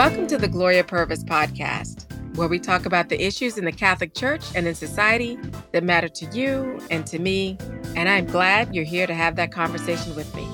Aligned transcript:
Welcome 0.00 0.28
to 0.28 0.38
the 0.38 0.48
Gloria 0.48 0.82
Purvis 0.82 1.22
podcast, 1.22 2.06
where 2.34 2.48
we 2.48 2.58
talk 2.58 2.86
about 2.86 3.10
the 3.10 3.22
issues 3.22 3.58
in 3.58 3.66
the 3.66 3.70
Catholic 3.70 4.14
Church 4.14 4.42
and 4.54 4.66
in 4.66 4.74
society 4.74 5.38
that 5.72 5.84
matter 5.84 6.08
to 6.08 6.24
you 6.34 6.80
and 6.90 7.06
to 7.06 7.18
me. 7.18 7.58
And 7.96 8.08
I'm 8.08 8.24
glad 8.24 8.74
you're 8.74 8.86
here 8.86 9.06
to 9.06 9.12
have 9.12 9.36
that 9.36 9.52
conversation 9.52 10.16
with 10.16 10.34
me. 10.34 10.48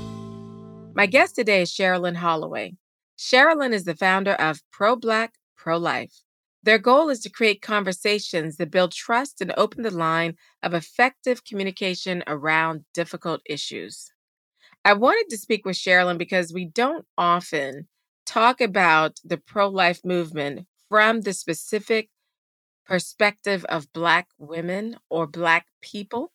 My 0.97 1.07
guest 1.07 1.37
today 1.37 1.63
is 1.63 1.71
Cherilyn 1.71 2.17
Holloway. 2.17 2.75
Cherilyn 3.17 3.73
is 3.73 3.85
the 3.85 3.95
founder 3.95 4.33
of 4.33 4.63
Pro 4.73 4.97
Black, 4.97 5.35
Pro 5.57 5.77
Life. 5.77 6.23
Their 6.65 6.79
goal 6.79 7.09
is 7.09 7.21
to 7.21 7.31
create 7.31 7.63
conversations 7.63 8.57
that 8.57 8.73
build 8.73 8.91
trust 8.91 9.41
and 9.41 9.55
open 9.57 9.85
the 9.85 9.93
line 9.93 10.35
of 10.65 10.75
effective 10.75 11.45
communication 11.45 12.25
around 12.27 12.85
difficult 12.93 13.43
issues. 13.49 14.11
I 14.85 14.95
wanted 14.95 15.27
to 15.31 15.39
speak 15.39 15.65
with 15.65 15.77
Cherilyn 15.77 16.19
because 16.19 16.53
we 16.53 16.65
don't 16.65 17.07
often 17.17 17.87
talk 18.27 18.61
about 18.61 19.21
the 19.25 19.39
pro 19.39 19.69
life 19.69 20.05
movement 20.05 20.67
from 20.89 21.23
the 21.23 21.33
specific 21.33 22.11
perspective 22.85 23.65
of 23.69 23.93
Black 23.93 24.29
women 24.39 24.97
or 25.09 25.27
Black 25.27 25.67
people. 25.81 26.33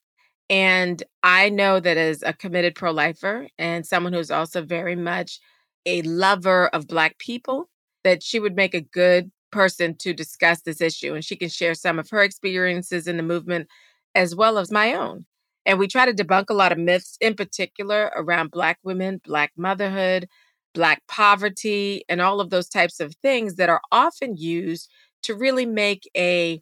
And 0.49 1.01
I 1.23 1.49
know 1.49 1.79
that 1.79 1.97
as 1.97 2.23
a 2.23 2.33
committed 2.33 2.75
pro 2.75 2.91
lifer 2.91 3.47
and 3.57 3.85
someone 3.85 4.13
who's 4.13 4.31
also 4.31 4.61
very 4.61 4.95
much 4.95 5.39
a 5.85 6.01
lover 6.01 6.67
of 6.69 6.87
Black 6.87 7.17
people, 7.17 7.69
that 8.03 8.23
she 8.23 8.39
would 8.39 8.55
make 8.55 8.73
a 8.73 8.81
good 8.81 9.31
person 9.51 9.95
to 9.99 10.13
discuss 10.13 10.61
this 10.61 10.81
issue. 10.81 11.13
And 11.13 11.23
she 11.23 11.35
can 11.35 11.49
share 11.49 11.73
some 11.73 11.99
of 11.99 12.09
her 12.09 12.21
experiences 12.21 13.07
in 13.07 13.17
the 13.17 13.23
movement 13.23 13.67
as 14.15 14.35
well 14.35 14.57
as 14.57 14.71
my 14.71 14.93
own. 14.93 15.25
And 15.65 15.77
we 15.77 15.87
try 15.87 16.05
to 16.05 16.13
debunk 16.13 16.49
a 16.49 16.53
lot 16.53 16.71
of 16.71 16.77
myths, 16.77 17.17
in 17.21 17.35
particular 17.35 18.11
around 18.15 18.51
Black 18.51 18.79
women, 18.83 19.21
Black 19.23 19.51
motherhood, 19.55 20.27
Black 20.73 21.01
poverty, 21.07 22.03
and 22.07 22.21
all 22.21 22.39
of 22.39 22.49
those 22.49 22.69
types 22.69 22.99
of 22.99 23.15
things 23.21 23.55
that 23.55 23.69
are 23.69 23.81
often 23.91 24.35
used 24.35 24.89
to 25.23 25.35
really 25.35 25.65
make 25.65 26.09
a 26.15 26.61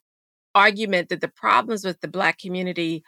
argument 0.56 1.10
that 1.10 1.22
the 1.22 1.28
problems 1.28 1.86
with 1.86 2.02
the 2.02 2.08
Black 2.08 2.38
community 2.40 3.04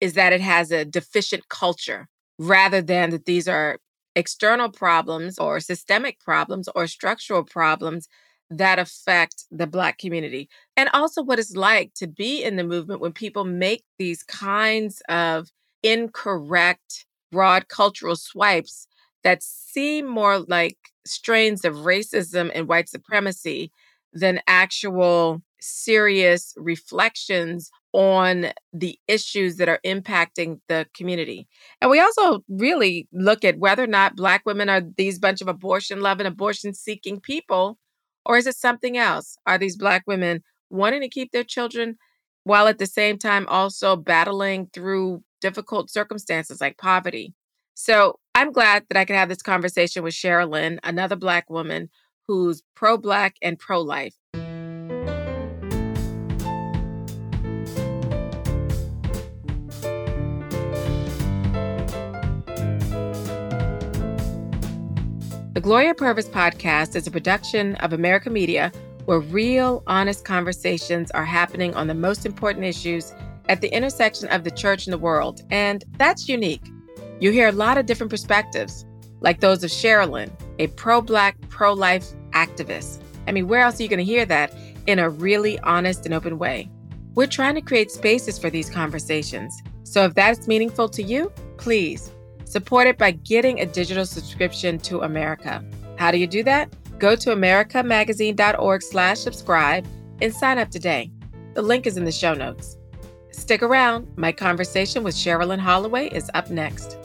is 0.00 0.14
that 0.14 0.32
it 0.32 0.40
has 0.40 0.70
a 0.70 0.84
deficient 0.84 1.48
culture 1.48 2.08
rather 2.38 2.82
than 2.82 3.10
that 3.10 3.26
these 3.26 3.46
are 3.46 3.78
external 4.16 4.70
problems 4.70 5.38
or 5.38 5.60
systemic 5.60 6.18
problems 6.20 6.68
or 6.74 6.86
structural 6.86 7.44
problems 7.44 8.08
that 8.50 8.78
affect 8.78 9.44
the 9.50 9.66
Black 9.66 9.98
community. 9.98 10.48
And 10.76 10.88
also 10.92 11.22
what 11.22 11.38
it's 11.38 11.54
like 11.54 11.92
to 11.94 12.08
be 12.08 12.42
in 12.42 12.56
the 12.56 12.64
movement 12.64 13.00
when 13.00 13.12
people 13.12 13.44
make 13.44 13.84
these 13.98 14.22
kinds 14.24 15.02
of 15.08 15.48
incorrect, 15.82 17.06
broad 17.30 17.68
cultural 17.68 18.16
swipes 18.16 18.88
that 19.24 19.42
seem 19.42 20.06
more 20.06 20.40
like 20.40 20.78
strains 21.06 21.64
of 21.64 21.74
racism 21.74 22.50
and 22.54 22.68
white 22.68 22.88
supremacy 22.88 23.72
than 24.12 24.40
actual 24.46 25.42
serious 25.60 26.54
reflections 26.56 27.70
on 27.92 28.46
the 28.72 28.98
issues 29.08 29.56
that 29.56 29.68
are 29.68 29.80
impacting 29.84 30.60
the 30.68 30.86
community. 30.94 31.46
And 31.80 31.90
we 31.90 32.00
also 32.00 32.44
really 32.48 33.08
look 33.12 33.44
at 33.44 33.58
whether 33.58 33.84
or 33.84 33.88
not 33.88 34.16
Black 34.16 34.42
women 34.46 34.68
are 34.68 34.82
these 34.96 35.18
bunch 35.18 35.40
of 35.40 35.48
abortion 35.48 36.00
loving, 36.00 36.26
abortion 36.26 36.72
seeking 36.72 37.20
people, 37.20 37.78
or 38.24 38.36
is 38.36 38.46
it 38.46 38.56
something 38.56 38.96
else? 38.96 39.36
Are 39.46 39.58
these 39.58 39.76
Black 39.76 40.04
women 40.06 40.42
wanting 40.70 41.00
to 41.00 41.08
keep 41.08 41.32
their 41.32 41.44
children 41.44 41.96
while 42.44 42.68
at 42.68 42.78
the 42.78 42.86
same 42.86 43.18
time 43.18 43.46
also 43.48 43.96
battling 43.96 44.70
through 44.72 45.22
difficult 45.40 45.90
circumstances 45.90 46.60
like 46.60 46.78
poverty? 46.78 47.34
So 47.82 48.18
I'm 48.34 48.52
glad 48.52 48.84
that 48.90 48.98
I 48.98 49.06
could 49.06 49.16
have 49.16 49.30
this 49.30 49.40
conversation 49.40 50.02
with 50.02 50.12
Cherilyn, 50.12 50.80
another 50.84 51.16
Black 51.16 51.48
woman 51.48 51.88
who's 52.28 52.62
pro 52.76 52.98
Black 52.98 53.36
and 53.40 53.58
pro 53.58 53.80
life. 53.80 54.14
The 65.54 65.60
Gloria 65.62 65.94
Purvis 65.94 66.28
podcast 66.28 66.94
is 66.94 67.06
a 67.06 67.10
production 67.10 67.76
of 67.76 67.94
America 67.94 68.28
Media 68.28 68.72
where 69.06 69.20
real, 69.20 69.82
honest 69.86 70.26
conversations 70.26 71.10
are 71.12 71.24
happening 71.24 71.74
on 71.74 71.86
the 71.86 71.94
most 71.94 72.26
important 72.26 72.66
issues 72.66 73.14
at 73.48 73.62
the 73.62 73.68
intersection 73.74 74.28
of 74.28 74.44
the 74.44 74.50
church 74.50 74.86
and 74.86 74.92
the 74.92 74.98
world. 74.98 75.40
And 75.48 75.82
that's 75.96 76.28
unique. 76.28 76.68
You 77.20 77.30
hear 77.32 77.48
a 77.48 77.52
lot 77.52 77.76
of 77.76 77.84
different 77.84 78.10
perspectives, 78.10 78.86
like 79.20 79.40
those 79.40 79.62
of 79.62 79.70
Cherilyn, 79.70 80.30
a 80.58 80.68
pro 80.68 81.02
Black, 81.02 81.36
pro 81.50 81.74
life 81.74 82.06
activist. 82.30 83.02
I 83.26 83.32
mean, 83.32 83.46
where 83.46 83.60
else 83.60 83.78
are 83.78 83.82
you 83.82 83.90
going 83.90 83.98
to 83.98 84.04
hear 84.04 84.24
that 84.24 84.54
in 84.86 84.98
a 84.98 85.10
really 85.10 85.58
honest 85.60 86.06
and 86.06 86.14
open 86.14 86.38
way? 86.38 86.70
We're 87.14 87.26
trying 87.26 87.56
to 87.56 87.60
create 87.60 87.90
spaces 87.90 88.38
for 88.38 88.48
these 88.48 88.70
conversations. 88.70 89.60
So 89.82 90.04
if 90.06 90.14
that's 90.14 90.48
meaningful 90.48 90.88
to 90.88 91.02
you, 91.02 91.30
please 91.58 92.10
support 92.44 92.86
it 92.86 92.96
by 92.96 93.10
getting 93.10 93.60
a 93.60 93.66
digital 93.66 94.06
subscription 94.06 94.78
to 94.78 95.02
America. 95.02 95.62
How 95.96 96.10
do 96.10 96.16
you 96.16 96.26
do 96.26 96.42
that? 96.44 96.74
Go 96.98 97.16
to 97.16 97.30
americamagazine.org 97.30 98.82
slash 98.82 99.18
subscribe 99.18 99.86
and 100.22 100.34
sign 100.34 100.58
up 100.58 100.70
today. 100.70 101.10
The 101.54 101.62
link 101.62 101.86
is 101.86 101.96
in 101.96 102.04
the 102.04 102.12
show 102.12 102.32
notes. 102.32 102.78
Stick 103.30 103.62
around. 103.62 104.08
My 104.16 104.32
conversation 104.32 105.02
with 105.02 105.14
Cherilyn 105.14 105.58
Holloway 105.58 106.08
is 106.08 106.30
up 106.34 106.50
next. 106.50 106.96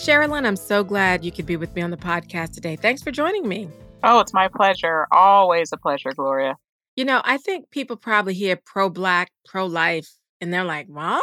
Cherilyn, 0.00 0.46
I'm 0.46 0.56
so 0.56 0.82
glad 0.82 1.26
you 1.26 1.30
could 1.30 1.44
be 1.44 1.58
with 1.58 1.74
me 1.74 1.82
on 1.82 1.90
the 1.90 1.96
podcast 1.98 2.52
today. 2.52 2.74
Thanks 2.74 3.02
for 3.02 3.10
joining 3.10 3.46
me. 3.46 3.68
Oh, 4.02 4.20
it's 4.20 4.32
my 4.32 4.48
pleasure. 4.48 5.06
Always 5.12 5.72
a 5.72 5.76
pleasure, 5.76 6.12
Gloria. 6.16 6.56
You 6.96 7.04
know, 7.04 7.20
I 7.22 7.36
think 7.36 7.70
people 7.70 7.96
probably 7.96 8.32
hear 8.32 8.58
pro 8.64 8.88
black, 8.88 9.30
pro 9.44 9.66
life, 9.66 10.08
and 10.40 10.54
they're 10.54 10.64
like, 10.64 10.86
what? 10.86 11.22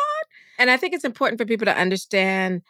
And 0.59 0.69
I 0.69 0.77
think 0.77 0.93
it's 0.93 1.03
important 1.03 1.41
for 1.41 1.45
people 1.45 1.65
to 1.65 1.75
understand 1.75 2.61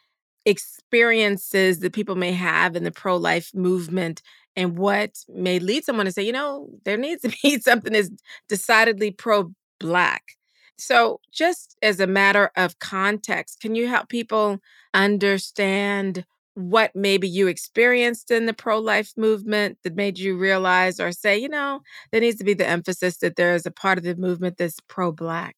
experiences 0.46 1.80
that 1.80 1.92
people 1.92 2.16
may 2.16 2.32
have 2.32 2.78
in 2.78 2.86
the 2.86 2.92
pro 2.92 3.18
life 3.18 3.52
movement 3.54 4.22
and 4.56 4.78
what 4.78 5.12
may 5.28 5.60
lead 5.60 5.84
someone 5.84 6.06
to 6.06 6.12
say, 6.14 6.24
you 6.24 6.32
know, 6.32 6.70
there 6.86 6.96
needs 6.96 7.24
to 7.24 7.36
be 7.44 7.60
something 7.60 7.92
that's 7.92 8.10
decidedly 8.48 9.12
pro 9.12 9.52
black. 9.78 10.37
So, 10.78 11.20
just 11.32 11.76
as 11.82 12.00
a 12.00 12.08
matter 12.08 12.52
of 12.56 12.80
context, 12.80 13.60
can 13.62 13.76
you 13.76 13.88
help 13.88 14.10
people 14.10 14.60
understand 14.94 16.26
what 16.54 16.96
maybe 16.96 17.28
you 17.28 17.48
experienced 17.48 18.32
in 18.32 18.48
the 18.48 18.54
pro 18.54 18.80
life 18.80 19.14
movement 19.16 19.78
that 19.84 19.96
made 19.96 20.18
you 20.18 20.36
realize 20.36 21.00
or 21.00 21.12
say, 21.12 21.38
you 21.38 21.50
know, 21.50 21.82
there 22.12 22.22
needs 22.22 22.38
to 22.38 22.44
be 22.44 22.56
the 22.56 22.68
emphasis 22.68 23.18
that 23.18 23.36
there 23.36 23.54
is 23.54 23.66
a 23.66 23.72
part 23.72 24.00
of 24.00 24.04
the 24.04 24.16
movement 24.16 24.58
that's 24.58 24.80
pro 24.88 25.12
black? 25.12 25.56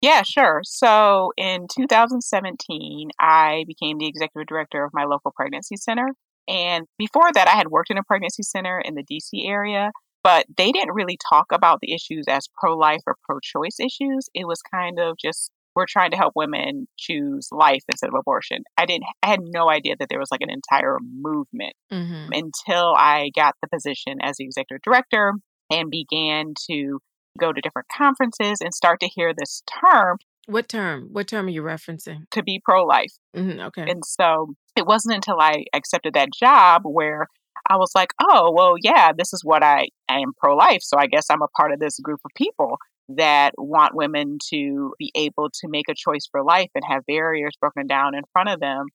Yeah, 0.00 0.22
sure. 0.22 0.60
So 0.62 1.32
in 1.36 1.66
2017, 1.74 3.10
I 3.18 3.64
became 3.66 3.98
the 3.98 4.06
executive 4.06 4.46
director 4.46 4.84
of 4.84 4.92
my 4.94 5.04
local 5.04 5.32
pregnancy 5.32 5.76
center. 5.76 6.06
And 6.46 6.86
before 6.98 7.32
that, 7.32 7.48
I 7.48 7.56
had 7.56 7.68
worked 7.68 7.90
in 7.90 7.98
a 7.98 8.04
pregnancy 8.04 8.44
center 8.44 8.78
in 8.78 8.94
the 8.94 9.02
DC 9.02 9.48
area 9.48 9.90
but 10.28 10.44
they 10.58 10.72
didn't 10.72 10.92
really 10.92 11.18
talk 11.30 11.46
about 11.52 11.78
the 11.80 11.94
issues 11.94 12.26
as 12.28 12.48
pro 12.54 12.76
life 12.76 13.00
or 13.06 13.16
pro 13.24 13.40
choice 13.40 13.80
issues. 13.80 14.28
It 14.34 14.46
was 14.46 14.60
kind 14.60 14.98
of 15.00 15.16
just 15.16 15.50
we're 15.74 15.86
trying 15.88 16.10
to 16.10 16.18
help 16.18 16.34
women 16.36 16.86
choose 16.98 17.48
life 17.50 17.82
instead 17.88 18.08
of 18.08 18.14
abortion. 18.14 18.64
I 18.76 18.84
didn't 18.84 19.04
I 19.22 19.28
had 19.28 19.40
no 19.40 19.70
idea 19.70 19.94
that 19.98 20.10
there 20.10 20.18
was 20.18 20.30
like 20.30 20.42
an 20.42 20.50
entire 20.50 20.98
movement 21.00 21.72
mm-hmm. 21.90 22.30
until 22.30 22.94
I 22.94 23.30
got 23.34 23.54
the 23.62 23.68
position 23.68 24.18
as 24.20 24.36
the 24.36 24.44
executive 24.44 24.82
director 24.82 25.32
and 25.70 25.90
began 25.90 26.52
to 26.70 26.98
go 27.40 27.50
to 27.50 27.62
different 27.62 27.88
conferences 27.96 28.60
and 28.60 28.74
start 28.74 29.00
to 29.00 29.08
hear 29.08 29.32
this 29.32 29.62
term 29.80 30.18
What 30.46 30.68
term? 30.68 31.08
What 31.10 31.28
term 31.28 31.46
are 31.46 31.50
you 31.50 31.62
referencing? 31.62 32.28
To 32.32 32.42
be 32.42 32.60
pro 32.62 32.84
life. 32.84 33.14
Mm-hmm, 33.34 33.60
okay. 33.68 33.90
And 33.90 34.04
so 34.04 34.52
it 34.76 34.86
wasn't 34.86 35.14
until 35.14 35.40
I 35.40 35.64
accepted 35.72 36.12
that 36.12 36.34
job 36.38 36.82
where 36.84 37.28
I 37.68 37.76
was 37.76 37.92
like, 37.94 38.12
oh, 38.22 38.50
well, 38.54 38.74
yeah, 38.80 39.12
this 39.16 39.32
is 39.32 39.42
what 39.44 39.62
I, 39.62 39.88
I 40.08 40.18
am 40.20 40.32
pro 40.38 40.56
life. 40.56 40.82
So 40.82 40.96
I 40.98 41.06
guess 41.06 41.26
I'm 41.30 41.42
a 41.42 41.48
part 41.56 41.72
of 41.72 41.80
this 41.80 41.98
group 42.00 42.20
of 42.24 42.30
people 42.34 42.78
that 43.10 43.52
want 43.56 43.94
women 43.94 44.38
to 44.50 44.92
be 44.98 45.10
able 45.14 45.48
to 45.50 45.68
make 45.68 45.88
a 45.88 45.94
choice 45.94 46.26
for 46.30 46.42
life 46.42 46.70
and 46.74 46.84
have 46.88 47.06
barriers 47.06 47.54
broken 47.60 47.86
down 47.86 48.14
in 48.14 48.22
front 48.32 48.48
of 48.50 48.60
them. 48.60 48.86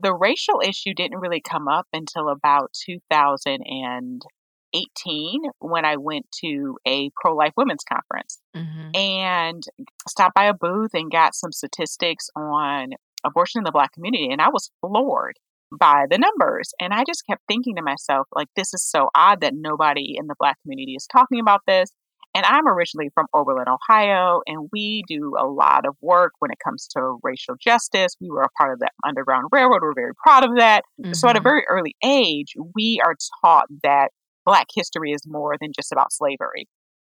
The 0.00 0.14
racial 0.14 0.60
issue 0.62 0.92
didn't 0.94 1.20
really 1.20 1.40
come 1.40 1.68
up 1.68 1.86
until 1.92 2.28
about 2.28 2.72
2018 2.84 5.40
when 5.60 5.84
I 5.84 5.96
went 5.96 6.26
to 6.42 6.76
a 6.86 7.10
pro 7.20 7.34
life 7.34 7.52
women's 7.56 7.84
conference 7.84 8.38
Mm-hmm. 8.56 8.90
and 8.94 9.62
stopped 10.06 10.34
by 10.34 10.44
a 10.44 10.54
booth 10.54 10.90
and 10.92 11.10
got 11.10 11.34
some 11.34 11.52
statistics 11.52 12.28
on 12.36 12.90
abortion 13.24 13.60
in 13.60 13.64
the 13.64 13.72
black 13.72 13.92
community. 13.92 14.28
And 14.30 14.42
I 14.42 14.50
was 14.50 14.70
floored 14.80 15.38
by 15.78 16.04
the 16.10 16.18
numbers. 16.18 16.72
And 16.80 16.92
I 16.92 17.04
just 17.06 17.24
kept 17.28 17.42
thinking 17.48 17.76
to 17.76 17.82
myself, 17.82 18.26
like, 18.34 18.48
this 18.56 18.74
is 18.74 18.82
so 18.82 19.08
odd 19.14 19.40
that 19.40 19.54
nobody 19.54 20.14
in 20.16 20.26
the 20.26 20.34
black 20.38 20.56
community 20.62 20.94
is 20.94 21.06
talking 21.06 21.40
about 21.40 21.60
this. 21.66 21.90
And 22.34 22.46
I'm 22.46 22.66
originally 22.66 23.10
from 23.14 23.26
Oberlin, 23.34 23.66
Ohio, 23.68 24.40
and 24.46 24.70
we 24.72 25.02
do 25.06 25.34
a 25.38 25.46
lot 25.46 25.84
of 25.84 25.96
work 26.00 26.32
when 26.38 26.50
it 26.50 26.56
comes 26.64 26.88
to 26.96 27.18
racial 27.22 27.56
justice. 27.60 28.16
We 28.22 28.30
were 28.30 28.40
a 28.40 28.48
part 28.56 28.72
of 28.72 28.78
the 28.78 28.88
Underground 29.06 29.48
Railroad. 29.52 29.82
We're 29.82 29.92
very 29.94 30.14
proud 30.14 30.42
of 30.42 30.56
that. 30.56 30.82
So 31.12 31.28
at 31.28 31.36
a 31.36 31.40
Mhm. 31.40 31.44
very 31.44 31.64
early 31.68 31.94
age, 32.02 32.54
we 32.74 33.00
are 33.04 33.16
taught 33.42 33.66
that 33.82 34.12
Black 34.46 34.68
history 34.74 35.12
is 35.12 35.26
more 35.26 35.56
than 35.60 35.72
just 35.74 35.92
about 35.92 36.10
slavery. 36.10 36.66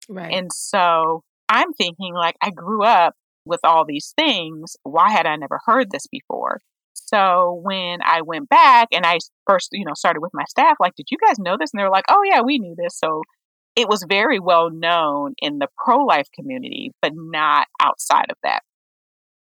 Right. 0.08 0.34
And 0.34 0.52
so 0.52 1.22
I'm 1.48 1.72
thinking, 1.72 2.14
like, 2.14 2.34
I 2.42 2.50
grew 2.50 2.82
up 2.82 3.14
with 3.44 3.60
all 3.62 3.84
these 3.84 4.12
things. 4.18 4.76
Why 4.82 5.10
had 5.10 5.26
I 5.26 5.36
never 5.36 5.60
heard 5.66 5.92
this 5.92 6.06
before? 6.08 6.58
So 6.94 7.60
when 7.62 8.00
I 8.02 8.22
went 8.22 8.48
back 8.48 8.88
and 8.92 9.04
I 9.04 9.18
first, 9.46 9.68
you 9.72 9.84
know, 9.84 9.94
started 9.94 10.20
with 10.20 10.32
my 10.34 10.44
staff, 10.48 10.76
like, 10.80 10.94
did 10.94 11.06
you 11.10 11.18
guys 11.18 11.38
know 11.38 11.56
this? 11.58 11.70
And 11.72 11.80
they 11.80 11.84
were 11.84 11.90
like, 11.90 12.06
oh, 12.08 12.22
yeah, 12.24 12.40
we 12.42 12.58
knew 12.58 12.74
this. 12.76 12.98
So 12.98 13.22
it 13.76 13.88
was 13.88 14.04
very 14.08 14.38
well 14.38 14.70
known 14.70 15.34
in 15.38 15.58
the 15.58 15.68
pro 15.76 15.98
life 16.04 16.28
community, 16.34 16.92
but 17.00 17.12
not 17.14 17.66
outside 17.80 18.26
of 18.30 18.36
that. 18.42 18.62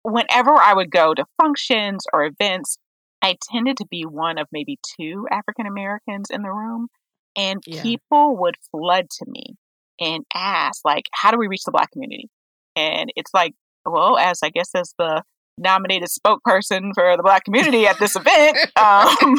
Whenever 0.03 0.53
I 0.53 0.75
would 0.75 0.91
go 0.91 1.15
to 1.15 1.25
functions 1.41 2.05
or 2.13 2.25
events, 2.25 2.79
I 3.23 3.37
tended 3.51 3.77
to 3.79 3.87
be 3.91 4.05
one 4.05 4.39
of 4.39 4.47
maybe 4.53 4.79
two 4.99 5.27
African 5.31 5.67
Americans 5.67 6.29
in 6.31 6.43
the 6.43 6.53
room. 6.53 6.89
And 7.37 7.63
Yeah. 7.67 7.83
people 7.83 8.37
would 8.39 8.57
flood 8.71 9.11
to 9.11 9.27
me 9.29 9.57
and 10.01 10.25
ask, 10.35 10.85
like, 10.85 11.05
how 11.13 11.31
do 11.31 11.39
we 11.39 11.49
reach 11.49 11.65
the 11.65 11.73
Black 11.73 11.91
community? 11.91 12.29
And 12.77 13.11
it's 13.17 13.33
like, 13.35 13.55
well, 13.85 14.19
as 14.19 14.41
I 14.43 14.51
guess 14.51 14.71
as 14.75 14.95
the 14.99 15.23
nominated 15.59 16.09
spokesperson 16.09 16.93
for 16.95 17.17
the 17.17 17.23
Black 17.23 17.45
community 17.45 17.87
at 17.87 17.99
this 17.99 18.17
event, 18.17 18.57
um, 18.77 19.37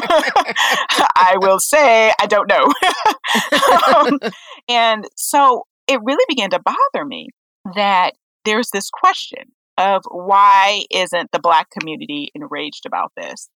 I 1.16 1.34
will 1.36 1.58
say 1.60 2.12
I 2.20 2.26
don't 2.26 2.48
know. 2.48 2.72
um, 3.94 4.18
and 4.68 5.06
so 5.16 5.64
it 5.86 6.00
really 6.04 6.24
began 6.28 6.50
to 6.50 6.60
bother 6.60 7.04
me 7.04 7.28
that 7.74 8.12
there's 8.44 8.70
this 8.72 8.90
question 8.90 9.44
of 9.76 10.02
why 10.10 10.84
isn't 10.90 11.30
the 11.32 11.38
Black 11.38 11.68
community 11.70 12.30
enraged 12.34 12.84
about 12.86 13.12
this? 13.16 13.48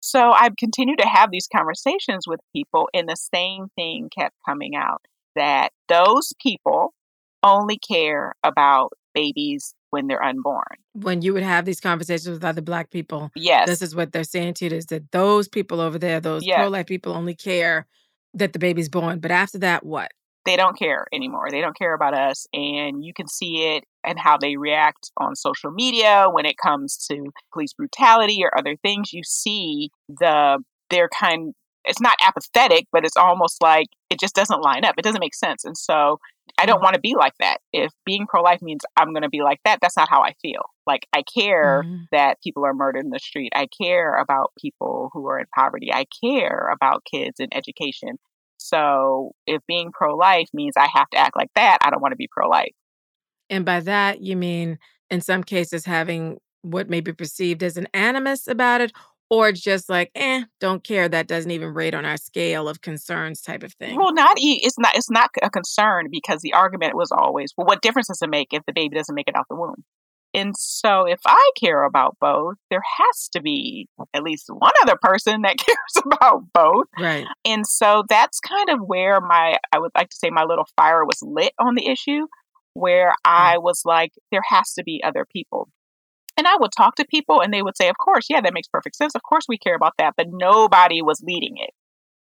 So 0.00 0.30
I've 0.30 0.56
continued 0.56 0.98
to 1.00 1.08
have 1.08 1.30
these 1.30 1.48
conversations 1.54 2.24
with 2.26 2.40
people, 2.54 2.88
and 2.94 3.08
the 3.08 3.16
same 3.16 3.68
thing 3.76 4.08
kept 4.16 4.34
coming 4.46 4.74
out 4.74 5.02
that 5.36 5.70
those 5.88 6.32
people 6.40 6.94
only 7.42 7.78
care 7.78 8.34
about 8.42 8.92
babies 9.14 9.74
when 9.90 10.06
they're 10.06 10.22
unborn. 10.22 10.62
when 10.92 11.22
you 11.22 11.32
would 11.32 11.42
have 11.42 11.64
these 11.64 11.80
conversations 11.80 12.28
with 12.28 12.44
other 12.44 12.60
black 12.62 12.90
people, 12.90 13.30
Yes. 13.36 13.68
this 13.68 13.82
is 13.82 13.94
what 13.94 14.12
they're 14.12 14.24
saying 14.24 14.54
to 14.54 14.64
you 14.66 14.70
is 14.76 14.86
that 14.86 15.10
those 15.12 15.48
people 15.48 15.80
over 15.80 15.98
there, 15.98 16.20
those 16.20 16.44
Yeah. 16.44 16.56
pro 16.58 16.68
life 16.68 16.86
people 16.86 17.12
only 17.12 17.34
care 17.34 17.86
that 18.34 18.52
the 18.52 18.58
baby's 18.58 18.88
born. 18.88 19.18
But 19.20 19.30
after 19.30 19.58
that, 19.58 19.84
what? 19.84 20.10
they 20.46 20.56
don't 20.56 20.76
care 20.78 21.06
anymore. 21.12 21.48
They 21.50 21.60
don't 21.60 21.76
care 21.76 21.92
about 21.92 22.14
us. 22.14 22.46
And 22.54 23.04
you 23.04 23.12
can 23.12 23.28
see 23.28 23.76
it 23.76 23.84
and 24.04 24.18
how 24.18 24.38
they 24.38 24.56
react 24.56 25.10
on 25.18 25.36
social 25.36 25.70
media 25.70 26.28
when 26.32 26.46
it 26.46 26.56
comes 26.56 26.96
to 27.10 27.30
police 27.52 27.74
brutality 27.74 28.40
or 28.42 28.56
other 28.58 28.74
things. 28.82 29.12
You 29.12 29.22
see 29.22 29.90
the, 30.08 30.58
they're 30.88 31.10
kind, 31.10 31.52
it's 31.84 32.00
not 32.00 32.16
apathetic, 32.26 32.86
but 32.90 33.04
it's 33.04 33.18
almost 33.18 33.62
like 33.62 33.88
it 34.08 34.18
just 34.18 34.34
doesn't 34.34 34.62
line 34.62 34.82
up. 34.84 34.94
It 34.96 35.02
doesn't 35.04 35.20
make 35.20 35.34
sense. 35.34 35.62
And 35.66 35.76
so 35.76 36.18
I 36.58 36.66
don't 36.66 36.82
want 36.82 36.94
to 36.94 37.00
be 37.00 37.14
like 37.14 37.34
that. 37.40 37.58
If 37.72 37.92
being 38.04 38.26
pro 38.26 38.42
life 38.42 38.60
means 38.62 38.80
I'm 38.96 39.12
going 39.12 39.22
to 39.22 39.28
be 39.28 39.42
like 39.42 39.60
that, 39.64 39.78
that's 39.80 39.96
not 39.96 40.08
how 40.08 40.22
I 40.22 40.34
feel. 40.42 40.62
Like 40.86 41.06
I 41.12 41.22
care 41.22 41.84
Mhm. 41.84 42.06
that 42.12 42.38
people 42.42 42.64
are 42.64 42.74
murdered 42.74 43.04
in 43.04 43.10
the 43.10 43.18
street. 43.18 43.52
I 43.54 43.66
care 43.66 44.14
about 44.14 44.52
people 44.60 45.10
who 45.12 45.26
are 45.28 45.38
in 45.38 45.46
poverty. 45.54 45.92
I 45.92 46.06
care 46.22 46.68
about 46.72 47.04
kids 47.04 47.40
and 47.40 47.54
education. 47.54 48.18
So 48.58 49.32
if 49.46 49.62
being 49.66 49.90
pro 49.92 50.14
life 50.16 50.48
means 50.52 50.74
I 50.76 50.88
have 50.92 51.08
to 51.10 51.18
act 51.18 51.36
like 51.36 51.50
that, 51.54 51.78
I 51.82 51.90
don't 51.90 52.02
want 52.02 52.12
to 52.12 52.16
be 52.16 52.28
pro 52.30 52.48
life. 52.48 52.74
And 53.48 53.64
by 53.64 53.80
that, 53.80 54.20
you 54.20 54.36
mean 54.36 54.78
in 55.10 55.20
some 55.20 55.42
cases 55.42 55.84
having 55.84 56.38
what 56.62 56.90
may 56.90 57.00
be 57.00 57.12
perceived 57.12 57.62
as 57.62 57.76
an 57.76 57.88
animus 57.94 58.46
about 58.46 58.80
it, 58.82 58.92
or 59.30 59.52
just 59.52 59.88
like, 59.88 60.10
eh, 60.14 60.42
don't 60.58 60.84
care. 60.84 61.08
That 61.08 61.28
doesn't 61.28 61.50
even 61.50 61.72
rate 61.72 61.94
on 61.94 62.04
our 62.04 62.16
scale 62.16 62.68
of 62.68 62.80
concerns 62.80 63.40
type 63.40 63.62
of 63.62 63.72
thing. 63.74 63.96
Well, 63.96 64.12
not 64.12 64.36
it's 64.36 64.78
not 64.78 64.96
it's 64.96 65.10
not 65.10 65.30
a 65.42 65.48
concern 65.48 66.08
because 66.10 66.42
the 66.42 66.52
argument 66.52 66.96
was 66.96 67.10
always, 67.12 67.52
well, 67.56 67.66
what 67.66 67.80
difference 67.80 68.08
does 68.08 68.20
it 68.20 68.28
make 68.28 68.48
if 68.52 68.64
the 68.66 68.72
baby 68.72 68.96
doesn't 68.96 69.14
make 69.14 69.28
it 69.28 69.36
out 69.36 69.46
the 69.48 69.56
womb? 69.56 69.84
And 70.32 70.56
so 70.56 71.06
if 71.06 71.20
I 71.26 71.50
care 71.58 71.84
about 71.84 72.16
both, 72.20 72.54
there 72.70 72.82
has 72.98 73.28
to 73.32 73.42
be 73.42 73.88
at 74.14 74.22
least 74.22 74.46
one 74.48 74.72
other 74.82 74.96
person 75.00 75.42
that 75.42 75.56
cares 75.66 76.04
about 76.04 76.44
both. 76.52 76.86
right. 76.98 77.26
And 77.44 77.66
so 77.66 78.04
that's 78.08 78.38
kind 78.40 78.68
of 78.70 78.78
where 78.80 79.20
my, 79.20 79.56
I 79.72 79.78
would 79.78 79.90
like 79.96 80.10
to 80.10 80.16
say, 80.16 80.30
my 80.30 80.44
little 80.44 80.68
fire 80.76 81.04
was 81.04 81.18
lit 81.22 81.52
on 81.58 81.74
the 81.74 81.88
issue, 81.88 82.26
where 82.74 83.12
I 83.24 83.58
was 83.58 83.82
like, 83.84 84.12
there 84.30 84.44
has 84.48 84.72
to 84.74 84.84
be 84.84 85.02
other 85.02 85.26
people. 85.32 85.68
And 86.40 86.48
I 86.48 86.56
would 86.58 86.72
talk 86.72 86.94
to 86.94 87.04
people 87.04 87.42
and 87.42 87.52
they 87.52 87.60
would 87.60 87.76
say, 87.76 87.90
of 87.90 87.98
course, 87.98 88.28
yeah, 88.30 88.40
that 88.40 88.54
makes 88.54 88.66
perfect 88.66 88.96
sense. 88.96 89.14
Of 89.14 89.22
course, 89.24 89.44
we 89.46 89.58
care 89.58 89.74
about 89.74 89.92
that. 89.98 90.14
But 90.16 90.28
nobody 90.30 91.02
was 91.02 91.22
leading 91.22 91.58
it. 91.58 91.68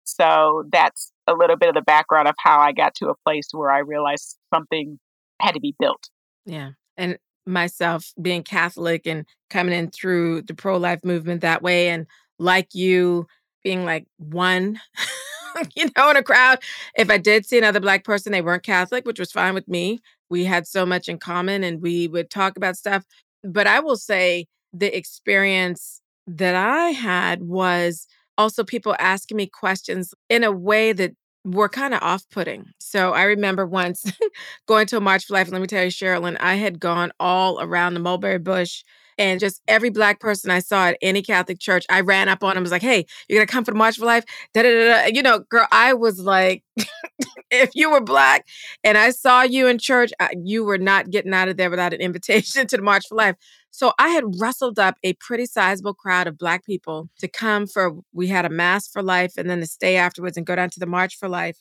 So 0.04 0.62
that's 0.70 1.10
a 1.26 1.34
little 1.34 1.56
bit 1.56 1.68
of 1.68 1.74
the 1.74 1.82
background 1.82 2.28
of 2.28 2.36
how 2.38 2.60
I 2.60 2.70
got 2.70 2.94
to 2.96 3.08
a 3.08 3.16
place 3.26 3.48
where 3.50 3.72
I 3.72 3.80
realized 3.80 4.38
something 4.54 5.00
had 5.42 5.54
to 5.54 5.60
be 5.60 5.74
built. 5.80 6.10
Yeah. 6.46 6.70
And 6.96 7.18
myself 7.44 8.12
being 8.22 8.44
Catholic 8.44 9.04
and 9.04 9.26
coming 9.50 9.74
in 9.74 9.90
through 9.90 10.42
the 10.42 10.54
pro 10.54 10.76
life 10.76 11.00
movement 11.02 11.40
that 11.40 11.60
way, 11.60 11.88
and 11.88 12.06
like 12.38 12.72
you 12.72 13.26
being 13.64 13.84
like 13.84 14.06
one, 14.18 14.80
you 15.74 15.90
know, 15.96 16.10
in 16.10 16.16
a 16.16 16.22
crowd. 16.22 16.60
If 16.96 17.10
I 17.10 17.18
did 17.18 17.46
see 17.46 17.58
another 17.58 17.80
Black 17.80 18.04
person, 18.04 18.30
they 18.30 18.42
weren't 18.42 18.62
Catholic, 18.62 19.06
which 19.06 19.18
was 19.18 19.32
fine 19.32 19.54
with 19.54 19.66
me. 19.66 19.98
We 20.30 20.44
had 20.44 20.68
so 20.68 20.86
much 20.86 21.08
in 21.08 21.18
common 21.18 21.64
and 21.64 21.82
we 21.82 22.06
would 22.06 22.30
talk 22.30 22.56
about 22.56 22.76
stuff. 22.76 23.04
But 23.44 23.66
I 23.66 23.80
will 23.80 23.96
say 23.96 24.46
the 24.72 24.96
experience 24.96 26.00
that 26.26 26.54
I 26.54 26.90
had 26.90 27.42
was 27.42 28.06
also 28.36 28.64
people 28.64 28.96
asking 28.98 29.36
me 29.36 29.46
questions 29.46 30.14
in 30.28 30.42
a 30.42 30.50
way 30.50 30.92
that 30.92 31.12
were 31.44 31.68
kind 31.68 31.94
of 31.94 32.02
off 32.02 32.22
putting. 32.30 32.66
So 32.80 33.12
I 33.12 33.24
remember 33.24 33.66
once 33.66 34.10
going 34.66 34.86
to 34.88 34.96
a 34.96 35.00
March 35.00 35.26
for 35.26 35.34
Life. 35.34 35.50
Let 35.50 35.60
me 35.60 35.66
tell 35.66 35.84
you, 35.84 35.90
Cherilyn, 35.90 36.38
I 36.40 36.54
had 36.54 36.80
gone 36.80 37.12
all 37.20 37.60
around 37.60 37.94
the 37.94 38.00
mulberry 38.00 38.38
bush 38.38 38.82
and 39.18 39.40
just 39.40 39.62
every 39.68 39.90
black 39.90 40.20
person 40.20 40.50
I 40.50 40.58
saw 40.58 40.88
at 40.88 40.98
any 41.02 41.22
Catholic 41.22 41.58
church, 41.58 41.84
I 41.88 42.00
ran 42.00 42.28
up 42.28 42.42
on 42.42 42.54
them, 42.54 42.62
was 42.62 42.72
like, 42.72 42.82
hey, 42.82 43.06
you're 43.28 43.38
gonna 43.38 43.46
come 43.46 43.64
for 43.64 43.70
the 43.70 43.78
March 43.78 43.98
for 43.98 44.06
Life? 44.06 44.24
Da, 44.52 44.62
da, 44.62 44.70
da. 44.70 45.06
You 45.06 45.22
know, 45.22 45.40
girl, 45.40 45.66
I 45.72 45.94
was 45.94 46.20
like, 46.20 46.64
if 47.50 47.70
you 47.74 47.90
were 47.90 48.00
black 48.00 48.46
and 48.82 48.98
I 48.98 49.10
saw 49.10 49.42
you 49.42 49.66
in 49.66 49.78
church, 49.78 50.12
you 50.42 50.64
were 50.64 50.78
not 50.78 51.10
getting 51.10 51.34
out 51.34 51.48
of 51.48 51.56
there 51.56 51.70
without 51.70 51.94
an 51.94 52.00
invitation 52.00 52.66
to 52.66 52.76
the 52.76 52.82
March 52.82 53.06
for 53.08 53.14
Life. 53.16 53.36
So 53.70 53.92
I 53.98 54.10
had 54.10 54.24
rustled 54.38 54.78
up 54.78 54.96
a 55.02 55.14
pretty 55.14 55.46
sizable 55.46 55.94
crowd 55.94 56.26
of 56.26 56.38
black 56.38 56.64
people 56.64 57.08
to 57.18 57.28
come 57.28 57.66
for 57.66 57.92
we 58.12 58.28
had 58.28 58.44
a 58.44 58.50
mass 58.50 58.86
for 58.86 59.02
life 59.02 59.32
and 59.36 59.50
then 59.50 59.60
to 59.60 59.66
stay 59.66 59.96
afterwards 59.96 60.36
and 60.36 60.46
go 60.46 60.54
down 60.54 60.70
to 60.70 60.80
the 60.80 60.86
March 60.86 61.16
for 61.16 61.28
Life. 61.28 61.58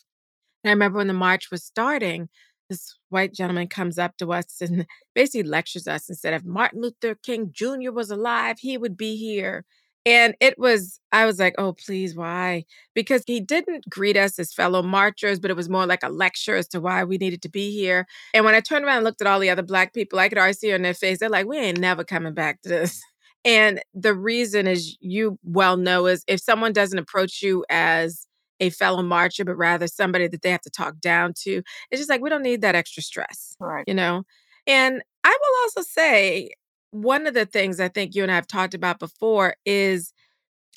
And 0.64 0.70
I 0.70 0.74
remember 0.74 0.98
when 0.98 1.08
the 1.08 1.14
march 1.14 1.52
was 1.52 1.64
starting, 1.64 2.30
this 2.70 2.98
white 3.10 3.34
gentleman 3.34 3.68
comes 3.68 3.98
up 3.98 4.18
to 4.18 4.32
us 4.34 4.62
and 4.62 4.86
basically 5.16 5.44
lectures 5.44 5.88
us 5.88 6.10
and 6.10 6.18
said, 6.18 6.34
if 6.34 6.44
Martin 6.44 6.82
Luther 6.82 7.16
King 7.16 7.52
Jr. 7.52 7.92
was 7.92 8.10
alive, 8.10 8.58
he 8.60 8.78
would 8.78 8.98
be 8.98 9.16
here. 9.16 9.66
And 10.06 10.36
it 10.42 10.60
was, 10.60 11.00
I 11.14 11.26
was 11.26 11.40
like, 11.40 11.56
oh, 11.58 11.74
please, 11.74 12.14
why? 12.14 12.66
Because 12.94 13.24
he 13.26 13.40
didn't 13.40 13.90
greet 13.90 14.18
us 14.18 14.38
as 14.38 14.54
fellow 14.54 14.82
marchers, 14.82 15.40
but 15.40 15.50
it 15.50 15.56
was 15.56 15.70
more 15.70 15.86
like 15.86 16.04
a 16.04 16.10
lecture 16.10 16.58
as 16.58 16.68
to 16.70 16.82
why 16.82 17.06
we 17.06 17.18
needed 17.18 17.42
to 17.44 17.50
be 17.50 17.72
here. 17.72 18.06
And 18.34 18.44
when 18.44 18.54
I 18.54 18.60
turned 18.60 18.84
around 18.84 18.98
and 18.98 19.06
looked 19.06 19.22
at 19.22 19.28
all 19.28 19.40
the 19.40 19.50
other 19.50 19.62
Black 19.62 19.94
people, 19.94 20.20
I 20.20 20.28
could 20.28 20.38
already 20.38 20.54
see 20.54 20.74
on 20.74 20.82
their 20.82 20.94
face, 20.94 21.20
they're 21.20 21.30
like, 21.30 21.48
we 21.48 21.58
ain't 21.58 21.80
never 21.80 22.04
coming 22.04 22.34
back 22.34 22.62
to 22.64 22.70
this. 22.70 23.02
And 23.46 23.84
the 23.94 24.14
reason, 24.14 24.68
as 24.68 24.96
you 25.02 25.38
well 25.44 25.76
know, 25.76 26.06
is 26.06 26.24
if 26.30 26.40
someone 26.40 26.72
doesn't 26.72 26.98
approach 26.98 27.42
you 27.42 27.66
as 27.70 28.26
a 28.60 28.70
fellow 28.70 29.04
marcher, 29.04 29.46
but 29.46 29.56
rather 29.56 29.88
somebody 29.88 30.28
that 30.28 30.42
they 30.42 30.52
have 30.52 30.62
to 30.62 30.70
talk 30.70 31.00
down 31.00 31.34
to, 31.44 31.62
it's 31.92 32.00
just 32.00 32.10
like, 32.10 32.22
we 32.22 32.30
don't 32.30 32.44
need 32.44 32.62
that 32.62 32.76
extra 32.76 33.04
stress 33.04 33.56
Right. 33.60 33.84
you 33.88 33.94
know? 33.94 34.24
And 34.68 35.02
I 35.24 35.30
will 35.30 35.64
also 35.64 35.82
say, 35.82 36.52
one 36.92 37.26
of 37.28 37.34
the 37.34 37.46
things 37.46 37.80
I 37.80 37.88
think 37.88 38.16
you 38.16 38.24
and 38.24 38.32
I 38.32 38.36
have 38.36 38.48
talked 38.48 38.74
about 38.76 39.00
before 39.00 39.56
is 39.66 40.14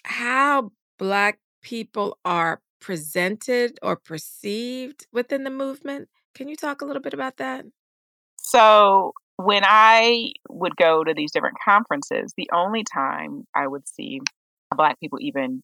how 0.04 0.70
Black 0.98 1.38
people 1.62 2.18
are 2.24 2.60
presented 2.80 3.78
or 3.82 3.96
perceived 3.96 5.06
within 5.12 5.44
the 5.44 5.50
movement. 5.50 6.08
Can 6.34 6.48
you 6.48 6.56
talk 6.56 6.80
a 6.80 6.84
little 6.84 7.02
bit 7.02 7.14
about 7.14 7.38
that? 7.38 7.64
So, 8.40 9.12
when 9.36 9.62
I 9.66 10.32
would 10.48 10.76
go 10.76 11.04
to 11.04 11.12
these 11.14 11.32
different 11.32 11.56
conferences, 11.64 12.32
the 12.36 12.48
only 12.54 12.84
time 12.84 13.44
I 13.54 13.66
would 13.66 13.86
see 13.88 14.20
Black 14.74 14.98
people 15.00 15.18
even, 15.20 15.62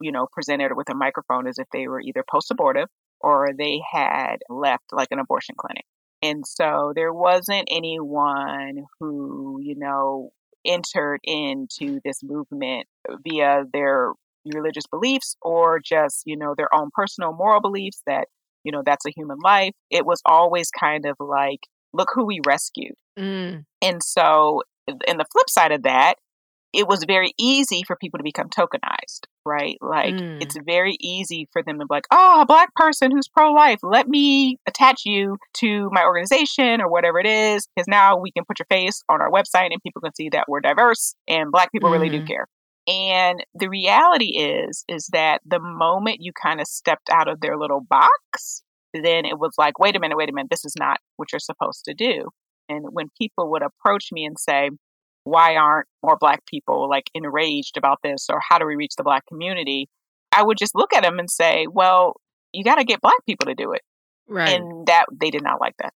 you 0.00 0.12
know, 0.12 0.26
presented 0.32 0.76
with 0.76 0.90
a 0.90 0.94
microphone 0.94 1.46
as 1.46 1.58
if 1.58 1.66
they 1.72 1.88
were 1.88 2.00
either 2.00 2.24
post 2.30 2.50
abortive 2.50 2.88
or 3.20 3.50
they 3.56 3.80
had 3.92 4.36
left 4.48 4.84
like 4.92 5.08
an 5.10 5.18
abortion 5.18 5.54
clinic. 5.58 5.84
And 6.22 6.46
so 6.46 6.92
there 6.94 7.12
wasn't 7.12 7.68
anyone 7.70 8.84
who, 8.98 9.60
you 9.62 9.76
know, 9.76 10.30
entered 10.64 11.20
into 11.24 12.00
this 12.04 12.22
movement 12.22 12.86
via 13.24 13.64
their 13.72 14.12
religious 14.44 14.86
beliefs 14.90 15.36
or 15.42 15.80
just, 15.80 16.22
you 16.26 16.36
know, 16.36 16.54
their 16.56 16.72
own 16.74 16.90
personal 16.92 17.32
moral 17.32 17.60
beliefs 17.60 18.02
that, 18.06 18.26
you 18.64 18.72
know, 18.72 18.82
that's 18.84 19.06
a 19.06 19.12
human 19.14 19.38
life. 19.42 19.72
It 19.90 20.04
was 20.04 20.20
always 20.24 20.70
kind 20.70 21.06
of 21.06 21.16
like, 21.20 21.60
look 21.92 22.08
who 22.12 22.26
we 22.26 22.40
rescued. 22.46 22.94
Mm. 23.18 23.64
And 23.80 24.02
so, 24.02 24.62
and 24.86 25.20
the 25.20 25.26
flip 25.32 25.48
side 25.48 25.72
of 25.72 25.84
that, 25.84 26.14
it 26.72 26.86
was 26.86 27.04
very 27.06 27.32
easy 27.38 27.82
for 27.86 27.96
people 27.96 28.18
to 28.18 28.24
become 28.24 28.48
tokenized, 28.48 29.26
right? 29.48 29.76
Like 29.80 30.14
mm. 30.14 30.42
it's 30.42 30.56
very 30.64 30.96
easy 31.00 31.48
for 31.52 31.62
them 31.62 31.78
to 31.78 31.86
be 31.86 31.94
like, 31.94 32.06
oh, 32.12 32.42
a 32.42 32.46
black 32.46 32.74
person 32.74 33.10
who's 33.10 33.28
pro 33.28 33.52
life, 33.52 33.78
let 33.82 34.08
me 34.08 34.58
attach 34.66 35.02
you 35.04 35.38
to 35.54 35.88
my 35.90 36.04
organization 36.04 36.80
or 36.80 36.88
whatever 36.90 37.18
it 37.18 37.26
is. 37.26 37.66
Because 37.74 37.88
now 37.88 38.18
we 38.18 38.30
can 38.30 38.44
put 38.44 38.58
your 38.58 38.66
face 38.70 39.02
on 39.08 39.20
our 39.20 39.30
website 39.30 39.72
and 39.72 39.82
people 39.82 40.02
can 40.02 40.14
see 40.14 40.28
that 40.30 40.44
we're 40.48 40.60
diverse 40.60 41.14
and 41.26 41.50
black 41.50 41.72
people 41.72 41.88
mm. 41.88 41.94
really 41.94 42.10
do 42.10 42.22
mm. 42.22 42.26
care. 42.26 42.46
And 42.86 43.44
the 43.54 43.68
reality 43.68 44.38
is, 44.38 44.84
is 44.88 45.08
that 45.12 45.40
the 45.44 45.60
moment 45.60 46.18
you 46.20 46.32
kind 46.32 46.60
of 46.60 46.66
stepped 46.66 47.10
out 47.10 47.28
of 47.28 47.40
their 47.40 47.58
little 47.58 47.80
box, 47.80 48.62
then 48.94 49.26
it 49.26 49.38
was 49.38 49.52
like, 49.58 49.78
wait 49.78 49.96
a 49.96 50.00
minute, 50.00 50.16
wait 50.16 50.30
a 50.30 50.32
minute, 50.32 50.50
this 50.50 50.64
is 50.64 50.74
not 50.78 50.98
what 51.16 51.30
you're 51.32 51.38
supposed 51.38 51.84
to 51.84 51.94
do. 51.94 52.30
And 52.68 52.86
when 52.90 53.08
people 53.18 53.50
would 53.50 53.62
approach 53.62 54.08
me 54.12 54.24
and 54.24 54.38
say, 54.38 54.70
why 55.28 55.56
aren't 55.56 55.86
more 56.02 56.16
black 56.18 56.44
people 56.46 56.88
like 56.88 57.10
enraged 57.14 57.76
about 57.76 57.98
this 58.02 58.26
or 58.30 58.40
how 58.46 58.58
do 58.58 58.66
we 58.66 58.76
reach 58.76 58.94
the 58.96 59.02
black 59.02 59.24
community 59.26 59.88
i 60.32 60.42
would 60.42 60.58
just 60.58 60.74
look 60.74 60.94
at 60.94 61.02
them 61.02 61.18
and 61.18 61.30
say 61.30 61.66
well 61.70 62.14
you 62.52 62.64
got 62.64 62.76
to 62.76 62.84
get 62.84 63.00
black 63.00 63.24
people 63.26 63.46
to 63.46 63.54
do 63.54 63.72
it. 63.72 63.82
Right. 64.26 64.48
And 64.48 64.86
that 64.86 65.06
they 65.20 65.30
did 65.30 65.42
not 65.42 65.60
like 65.60 65.74
that. 65.78 65.92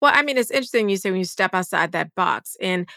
Well 0.00 0.12
i 0.14 0.22
mean 0.22 0.36
it's 0.36 0.50
interesting 0.50 0.88
you 0.88 0.96
say 0.96 1.10
when 1.10 1.20
you 1.20 1.24
step 1.24 1.54
outside 1.54 1.92
that 1.92 2.14
box 2.14 2.56
and 2.60 2.88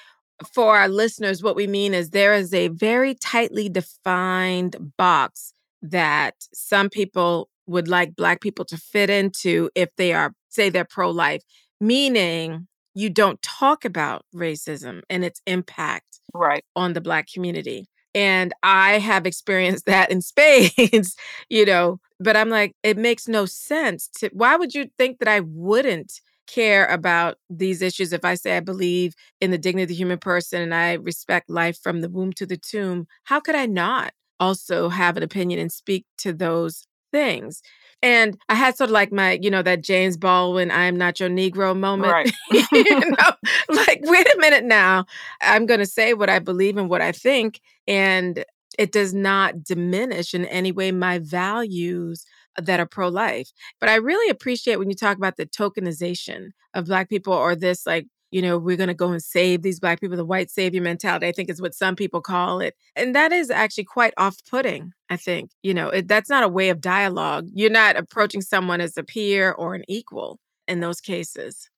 for 0.54 0.77
our 0.77 0.89
listeners 0.89 1.42
what 1.42 1.56
we 1.56 1.68
mean 1.68 1.94
is 1.94 2.10
there 2.10 2.34
is 2.34 2.54
a 2.54 2.68
very 2.70 3.13
tightly 3.13 3.70
defined 3.70 4.94
box 4.98 5.54
that 5.82 6.34
some 6.54 6.89
people 6.89 7.50
would 7.68 7.88
like 7.88 8.15
black 8.15 8.42
people 8.42 8.65
to 8.65 8.77
fit 8.77 9.10
into 9.10 9.70
if 9.75 9.89
they 9.98 10.13
are 10.13 10.34
say 10.50 10.70
they're 10.70 10.84
pro-life 10.84 11.44
meaning 11.80 12.68
you 12.95 13.09
don't 13.09 13.41
talk 13.41 13.85
about 13.85 14.25
racism 14.33 15.01
and 15.09 15.23
its 15.23 15.41
impact 15.45 16.21
right. 16.33 16.63
on 16.75 16.93
the 16.93 17.01
Black 17.01 17.27
community. 17.31 17.87
And 18.15 18.53
I 18.63 18.99
have 18.99 19.25
experienced 19.25 19.85
that 19.87 20.09
in 20.09 20.21
spades, 20.21 21.15
you 21.49 21.65
know, 21.65 21.99
but 22.19 22.37
I'm 22.37 22.49
like, 22.49 22.73
it 22.81 22.97
makes 22.97 23.27
no 23.27 23.45
sense 23.45 24.09
to, 24.19 24.29
why 24.33 24.55
would 24.55 24.73
you 24.73 24.89
think 24.97 25.19
that 25.19 25.27
I 25.27 25.41
wouldn't 25.41 26.21
care 26.47 26.85
about 26.85 27.37
these 27.49 27.81
issues 27.81 28.13
if 28.13 28.23
I 28.23 28.35
say 28.35 28.55
I 28.55 28.61
believe 28.61 29.13
in 29.41 29.51
the 29.51 29.57
dignity 29.57 29.83
of 29.83 29.89
the 29.89 29.95
human 29.95 30.19
person 30.19 30.61
and 30.61 30.73
I 30.73 30.93
respect 30.93 31.49
life 31.49 31.77
from 31.81 32.01
the 32.01 32.09
womb 32.09 32.33
to 32.33 32.45
the 32.45 32.57
tomb? 32.57 33.07
How 33.25 33.39
could 33.39 33.55
I 33.55 33.65
not 33.65 34.13
also 34.39 34.89
have 34.89 35.17
an 35.17 35.23
opinion 35.23 35.59
and 35.59 35.71
speak 35.71 36.05
to 36.19 36.31
those 36.31 36.87
things? 37.11 37.61
And 38.01 38.37
I 38.49 38.55
had 38.55 38.77
sort 38.77 38.89
of 38.89 38.93
like 38.93 39.11
my, 39.11 39.39
you 39.41 39.49
know, 39.49 39.63
that 39.63 39.81
James 39.81 40.17
Baldwin, 40.17 40.69
I 40.69 40.85
am 40.85 40.95
not 40.95 41.19
your 41.19 41.29
Negro 41.29 41.75
moment. 41.77 42.11
Right. 42.11 42.31
you 42.71 42.99
know, 42.99 43.31
like, 43.69 43.99
wait 44.03 44.27
a 44.27 44.37
minute 44.37 44.63
now. 44.63 45.05
I'm 45.41 45.65
going 45.65 45.79
to 45.79 45.85
say 45.85 46.13
what 46.13 46.29
I 46.29 46.39
believe 46.39 46.77
and 46.77 46.89
what 46.89 47.01
I 47.01 47.11
think. 47.11 47.61
And 47.87 48.45
it 48.77 48.91
does 48.91 49.13
not 49.13 49.63
diminish 49.63 50.33
in 50.33 50.45
any 50.45 50.71
way 50.71 50.91
my 50.91 51.19
values 51.19 52.25
that 52.57 52.79
are 52.79 52.85
pro 52.85 53.07
life. 53.07 53.51
But 53.79 53.89
I 53.89 53.95
really 53.95 54.29
appreciate 54.29 54.77
when 54.77 54.89
you 54.89 54.95
talk 54.95 55.17
about 55.17 55.37
the 55.37 55.45
tokenization 55.45 56.49
of 56.73 56.85
Black 56.85 57.09
people 57.09 57.33
or 57.33 57.55
this 57.55 57.85
like 57.85 58.07
you 58.36 58.42
know, 58.42 58.58
we're 58.58 58.75
going 58.75 58.89
to 58.89 58.94
go 58.94 59.13
and 59.13 59.24
save 59.24 59.62
these 59.62 59.80
Black 59.80 60.01
people, 60.01 60.18
the 60.18 60.25
white 60.25 60.51
savior 60.51 60.82
mentality, 60.82 61.25
I 61.25 61.32
think 61.32 61.50
is 61.50 61.62
what 61.62 61.74
some 61.74 61.96
people 61.96 62.20
call 62.20 62.60
it. 62.60 62.75
And 62.94 63.15
that 63.15 63.32
is 63.32 63.50
actually 63.50 63.86
quite 63.86 64.13
off 64.18 64.36
putting, 64.50 64.92
I 65.10 65.15
think. 65.15 65.51
You 65.63 65.74
know, 65.74 65.88
it, 65.88 66.10
that's 66.10 66.30
not 66.30 66.44
a 66.44 66.50
way 66.50 66.68
of 66.68 66.82
dialogue. 66.82 67.48
You're 67.54 67.70
not 67.70 67.96
approaching 67.96 68.42
someone 68.42 68.82
as 68.82 68.98
a 68.98 69.04
peer 69.04 69.54
or 69.54 69.74
an 69.74 69.84
equal 69.88 70.38
in 70.68 70.82
those 70.82 71.00
cases. 71.00 71.70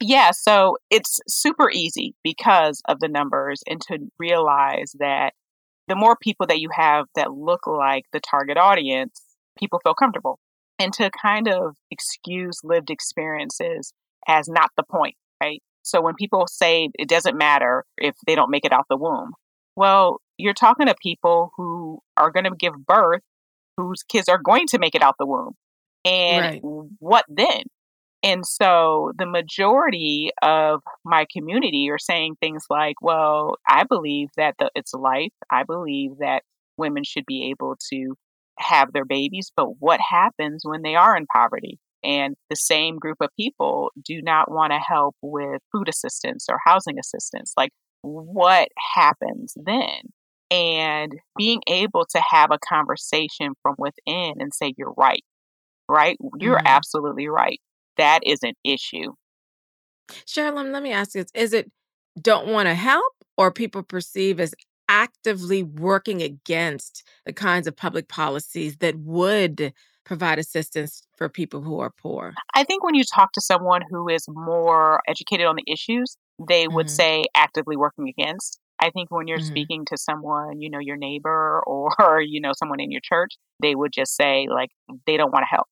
Yeah, 0.00 0.30
so 0.30 0.78
it's 0.88 1.20
super 1.28 1.70
easy 1.70 2.14
because 2.24 2.80
of 2.88 3.00
the 3.00 3.08
numbers 3.08 3.62
and 3.68 3.78
to 3.88 3.98
realize 4.18 4.92
that 5.00 5.34
the 5.88 5.94
more 5.94 6.16
people 6.22 6.46
that 6.46 6.58
you 6.58 6.70
have 6.72 7.04
that 7.16 7.32
look 7.34 7.66
like 7.66 8.04
the 8.14 8.20
target 8.20 8.56
audience, 8.56 9.20
people 9.58 9.78
feel 9.84 9.92
comfortable. 9.92 10.38
And 10.78 10.90
to 10.94 11.10
kind 11.20 11.48
of 11.48 11.76
excuse 11.90 12.60
lived 12.64 12.88
experiences 12.88 13.92
as 14.26 14.48
not 14.48 14.70
the 14.74 14.84
point, 14.90 15.16
right? 15.42 15.60
So 15.88 16.00
when 16.00 16.14
people 16.14 16.46
say 16.46 16.88
it 16.98 17.08
doesn't 17.08 17.36
matter 17.36 17.84
if 17.96 18.14
they 18.26 18.34
don't 18.34 18.50
make 18.50 18.64
it 18.64 18.72
out 18.72 18.86
the 18.88 18.96
womb, 18.96 19.32
well, 19.76 20.20
you're 20.36 20.54
talking 20.54 20.86
to 20.86 20.94
people 21.00 21.52
who 21.56 22.00
are 22.16 22.30
going 22.30 22.44
to 22.44 22.54
give 22.56 22.74
birth, 22.86 23.22
whose 23.76 24.02
kids 24.02 24.28
are 24.28 24.40
going 24.42 24.66
to 24.68 24.78
make 24.78 24.94
it 24.94 25.02
out 25.02 25.16
the 25.18 25.26
womb. 25.26 25.54
And 26.04 26.44
right. 26.44 26.60
what 26.98 27.24
then? 27.28 27.62
And 28.22 28.44
so 28.44 29.12
the 29.16 29.26
majority 29.26 30.30
of 30.42 30.80
my 31.04 31.26
community 31.32 31.88
are 31.90 31.98
saying 31.98 32.34
things 32.40 32.64
like, 32.68 32.96
well, 33.00 33.56
I 33.68 33.84
believe 33.84 34.28
that 34.36 34.56
the, 34.58 34.70
it's 34.74 34.92
life. 34.92 35.32
I 35.50 35.62
believe 35.62 36.18
that 36.18 36.42
women 36.76 37.04
should 37.04 37.26
be 37.26 37.50
able 37.50 37.76
to 37.90 38.14
have 38.58 38.92
their 38.92 39.04
babies, 39.04 39.52
but 39.56 39.78
what 39.78 40.00
happens 40.00 40.62
when 40.64 40.82
they 40.82 40.96
are 40.96 41.16
in 41.16 41.26
poverty? 41.26 41.78
And 42.04 42.36
the 42.48 42.56
same 42.56 42.98
group 42.98 43.18
of 43.20 43.30
people 43.38 43.90
do 44.04 44.22
not 44.22 44.50
want 44.50 44.72
to 44.72 44.78
help 44.78 45.16
with 45.22 45.60
food 45.72 45.88
assistance 45.88 46.46
or 46.48 46.58
housing 46.64 46.98
assistance. 46.98 47.52
Like, 47.56 47.70
what 48.02 48.68
happens 48.94 49.54
then? 49.56 50.00
And 50.50 51.14
being 51.36 51.60
able 51.68 52.06
to 52.10 52.22
have 52.30 52.50
a 52.50 52.58
conversation 52.58 53.52
from 53.62 53.74
within 53.78 54.34
and 54.38 54.54
say, 54.54 54.72
You're 54.78 54.94
right, 54.96 55.24
right? 55.88 56.16
You're 56.38 56.56
mm-hmm. 56.56 56.66
absolutely 56.66 57.28
right. 57.28 57.60
That 57.96 58.20
is 58.24 58.38
an 58.42 58.54
issue. 58.64 59.12
Cherilyn, 60.26 60.72
let 60.72 60.82
me 60.82 60.92
ask 60.92 61.14
you 61.14 61.24
is 61.34 61.52
it 61.52 61.70
don't 62.20 62.48
want 62.48 62.66
to 62.66 62.74
help 62.74 63.12
or 63.36 63.52
people 63.52 63.82
perceive 63.82 64.40
as 64.40 64.54
actively 64.88 65.62
working 65.62 66.22
against 66.22 67.04
the 67.26 67.32
kinds 67.32 67.66
of 67.66 67.76
public 67.76 68.08
policies 68.08 68.78
that 68.78 68.96
would 68.96 69.72
provide 70.08 70.38
assistance 70.38 71.02
for 71.16 71.28
people 71.28 71.60
who 71.60 71.78
are 71.78 71.92
poor? 72.02 72.34
I 72.54 72.64
think 72.64 72.82
when 72.82 72.94
you 72.94 73.04
talk 73.14 73.32
to 73.32 73.40
someone 73.40 73.82
who 73.88 74.08
is 74.08 74.24
more 74.28 75.00
educated 75.06 75.46
on 75.46 75.56
the 75.56 75.72
issues, 75.72 76.16
they 76.48 76.66
would 76.66 76.86
mm-hmm. 76.86 76.94
say 76.94 77.24
actively 77.36 77.76
working 77.76 78.08
against. 78.08 78.58
I 78.80 78.90
think 78.90 79.10
when 79.10 79.28
you're 79.28 79.38
mm-hmm. 79.38 79.46
speaking 79.46 79.84
to 79.86 79.96
someone, 79.96 80.60
you 80.60 80.70
know, 80.70 80.78
your 80.78 80.96
neighbor 80.96 81.62
or, 81.66 82.22
you 82.26 82.40
know, 82.40 82.52
someone 82.58 82.80
in 82.80 82.90
your 82.90 83.02
church, 83.04 83.34
they 83.60 83.74
would 83.74 83.92
just 83.92 84.16
say, 84.16 84.46
like, 84.50 84.70
they 85.06 85.16
don't 85.16 85.32
want 85.32 85.42
to 85.42 85.54
help. 85.54 85.66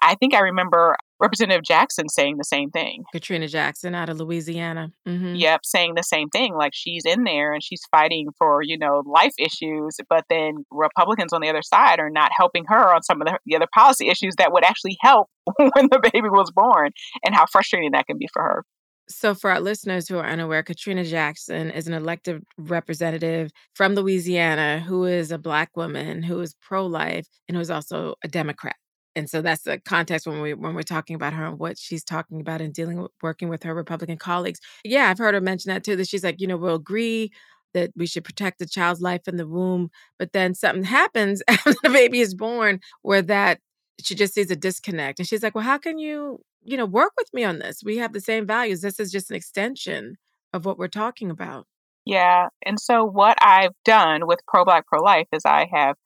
I 0.00 0.14
think 0.14 0.34
I 0.34 0.40
remember 0.40 0.96
Representative 1.22 1.62
Jackson 1.62 2.08
saying 2.08 2.36
the 2.36 2.44
same 2.44 2.70
thing. 2.70 3.04
Katrina 3.12 3.46
Jackson 3.46 3.94
out 3.94 4.08
of 4.08 4.18
Louisiana. 4.18 4.90
Mm-hmm. 5.06 5.36
Yep, 5.36 5.60
saying 5.64 5.94
the 5.94 6.02
same 6.02 6.28
thing. 6.30 6.54
Like 6.54 6.72
she's 6.74 7.04
in 7.06 7.22
there 7.22 7.52
and 7.52 7.62
she's 7.62 7.82
fighting 7.92 8.30
for, 8.36 8.60
you 8.62 8.76
know, 8.76 9.04
life 9.06 9.32
issues, 9.38 9.96
but 10.10 10.24
then 10.28 10.64
Republicans 10.72 11.32
on 11.32 11.40
the 11.40 11.48
other 11.48 11.62
side 11.62 12.00
are 12.00 12.10
not 12.10 12.32
helping 12.36 12.64
her 12.66 12.92
on 12.92 13.04
some 13.04 13.22
of 13.22 13.28
the, 13.28 13.38
the 13.46 13.54
other 13.54 13.68
policy 13.72 14.08
issues 14.08 14.34
that 14.38 14.52
would 14.52 14.64
actually 14.64 14.96
help 15.00 15.28
when 15.56 15.88
the 15.92 16.10
baby 16.12 16.28
was 16.28 16.50
born 16.50 16.90
and 17.24 17.36
how 17.36 17.46
frustrating 17.46 17.92
that 17.92 18.06
can 18.06 18.18
be 18.18 18.28
for 18.32 18.42
her. 18.42 18.64
So, 19.08 19.34
for 19.34 19.50
our 19.50 19.60
listeners 19.60 20.08
who 20.08 20.18
are 20.18 20.26
unaware, 20.26 20.62
Katrina 20.62 21.04
Jackson 21.04 21.70
is 21.70 21.86
an 21.86 21.92
elected 21.92 22.42
representative 22.56 23.50
from 23.74 23.94
Louisiana 23.94 24.80
who 24.80 25.04
is 25.04 25.30
a 25.30 25.38
Black 25.38 25.76
woman 25.76 26.22
who 26.22 26.40
is 26.40 26.54
pro 26.62 26.86
life 26.86 27.26
and 27.48 27.56
who 27.56 27.60
is 27.60 27.70
also 27.70 28.14
a 28.24 28.28
Democrat 28.28 28.76
and 29.14 29.28
so 29.28 29.42
that's 29.42 29.62
the 29.62 29.78
context 29.78 30.26
when 30.26 30.40
we 30.40 30.54
when 30.54 30.74
we're 30.74 30.82
talking 30.82 31.16
about 31.16 31.34
her 31.34 31.44
and 31.44 31.58
what 31.58 31.78
she's 31.78 32.04
talking 32.04 32.40
about 32.40 32.60
and 32.60 32.72
dealing 32.72 33.02
with 33.02 33.10
working 33.22 33.48
with 33.48 33.62
her 33.62 33.74
Republican 33.74 34.16
colleagues. 34.16 34.60
Yeah, 34.84 35.10
I've 35.10 35.18
heard 35.18 35.34
her 35.34 35.40
mention 35.40 35.70
that 35.70 35.84
too. 35.84 35.96
That 35.96 36.08
she's 36.08 36.24
like, 36.24 36.40
you 36.40 36.46
know, 36.46 36.56
we'll 36.56 36.74
agree 36.74 37.30
that 37.74 37.90
we 37.96 38.06
should 38.06 38.24
protect 38.24 38.58
the 38.58 38.66
child's 38.66 39.00
life 39.00 39.26
in 39.26 39.36
the 39.36 39.46
womb, 39.46 39.90
but 40.18 40.32
then 40.32 40.54
something 40.54 40.84
happens 40.84 41.42
after 41.48 41.74
the 41.82 41.90
baby 41.90 42.20
is 42.20 42.34
born 42.34 42.80
where 43.02 43.22
that 43.22 43.60
she 44.02 44.14
just 44.14 44.34
sees 44.34 44.50
a 44.50 44.56
disconnect, 44.56 45.18
and 45.18 45.28
she's 45.28 45.42
like, 45.42 45.54
well, 45.54 45.64
how 45.64 45.78
can 45.78 45.98
you 45.98 46.40
you 46.62 46.76
know 46.76 46.86
work 46.86 47.12
with 47.18 47.28
me 47.34 47.44
on 47.44 47.58
this? 47.58 47.82
We 47.84 47.98
have 47.98 48.12
the 48.12 48.20
same 48.20 48.46
values. 48.46 48.80
This 48.80 48.98
is 48.98 49.12
just 49.12 49.30
an 49.30 49.36
extension 49.36 50.16
of 50.52 50.64
what 50.64 50.78
we're 50.78 50.88
talking 50.88 51.30
about. 51.30 51.66
Yeah. 52.04 52.48
And 52.66 52.80
so 52.80 53.04
what 53.04 53.38
I've 53.40 53.72
done 53.84 54.26
with 54.26 54.40
Pro 54.48 54.64
Black 54.64 54.86
Pro 54.86 55.00
Life 55.00 55.28
is 55.32 55.44
I 55.44 55.68
have 55.72 55.96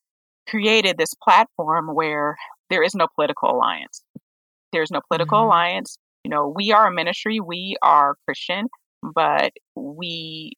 created 0.49 0.99
this 0.99 1.15
platform 1.15 1.89
where 1.95 2.37
there 2.71 2.83
is 2.83 2.95
no 2.95 3.07
political 3.15 3.51
alliance. 3.51 4.03
There's 4.73 4.91
no 4.91 5.01
political 5.09 5.39
mm-hmm. 5.39 5.47
alliance. 5.47 5.99
You 6.25 6.31
know, 6.31 6.53
we 6.55 6.73
are 6.73 6.89
a 6.89 6.93
ministry, 6.93 7.41
we 7.41 7.77
are 7.83 8.17
Christian, 8.27 8.67
but 9.03 9.53
we 9.77 10.53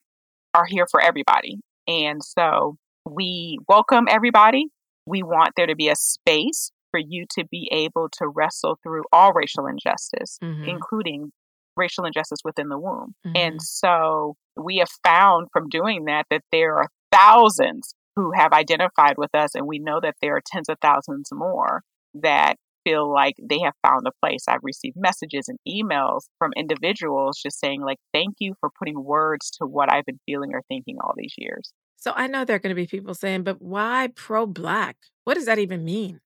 are 0.54 0.64
here 0.64 0.86
for 0.90 1.00
everybody. 1.00 1.58
And 1.86 2.22
so 2.22 2.76
we 3.04 3.58
welcome 3.68 4.06
everybody. 4.08 4.66
We 5.06 5.22
want 5.22 5.50
there 5.56 5.66
to 5.66 5.76
be 5.76 5.88
a 5.88 5.96
space 5.96 6.70
for 6.90 7.00
you 7.00 7.26
to 7.38 7.44
be 7.50 7.68
able 7.72 8.08
to 8.18 8.28
wrestle 8.28 8.78
through 8.82 9.04
all 9.12 9.32
racial 9.32 9.66
injustice, 9.66 10.38
mm-hmm. 10.42 10.64
including 10.64 11.32
racial 11.76 12.04
injustice 12.04 12.40
within 12.44 12.68
the 12.68 12.78
womb. 12.78 13.14
Mm-hmm. 13.26 13.36
And 13.36 13.62
so 13.62 14.36
we 14.56 14.78
have 14.78 14.88
found 15.04 15.48
from 15.52 15.68
doing 15.68 16.06
that 16.06 16.24
that 16.30 16.42
there 16.50 16.76
are 16.76 16.88
thousands 17.12 17.94
who 18.16 18.32
have 18.34 18.52
identified 18.52 19.14
with 19.16 19.34
us, 19.34 19.54
and 19.54 19.66
we 19.66 19.78
know 19.78 20.00
that 20.02 20.16
there 20.20 20.36
are 20.36 20.42
tens 20.44 20.68
of 20.68 20.76
thousands 20.82 21.28
more 21.32 21.82
that 22.22 22.56
feel 22.84 23.12
like 23.12 23.34
they 23.42 23.58
have 23.60 23.74
found 23.86 24.06
a 24.06 24.12
place. 24.22 24.44
I've 24.48 24.60
received 24.62 24.96
messages 24.96 25.48
and 25.48 25.58
emails 25.68 26.22
from 26.38 26.52
individuals 26.56 27.40
just 27.42 27.60
saying, 27.60 27.82
like, 27.82 27.98
thank 28.14 28.36
you 28.38 28.54
for 28.60 28.70
putting 28.78 29.02
words 29.04 29.50
to 29.58 29.66
what 29.66 29.92
I've 29.92 30.04
been 30.04 30.20
feeling 30.26 30.50
or 30.54 30.62
thinking 30.68 30.96
all 31.00 31.14
these 31.16 31.34
years. 31.36 31.72
So 31.96 32.12
I 32.14 32.28
know 32.28 32.44
there 32.44 32.56
are 32.56 32.60
going 32.60 32.74
to 32.74 32.80
be 32.80 32.86
people 32.86 33.14
saying, 33.14 33.42
but 33.42 33.60
why 33.60 34.10
pro 34.14 34.46
Black? 34.46 34.96
What 35.24 35.34
does 35.34 35.46
that 35.46 35.58
even 35.58 35.84
mean? 35.84 36.20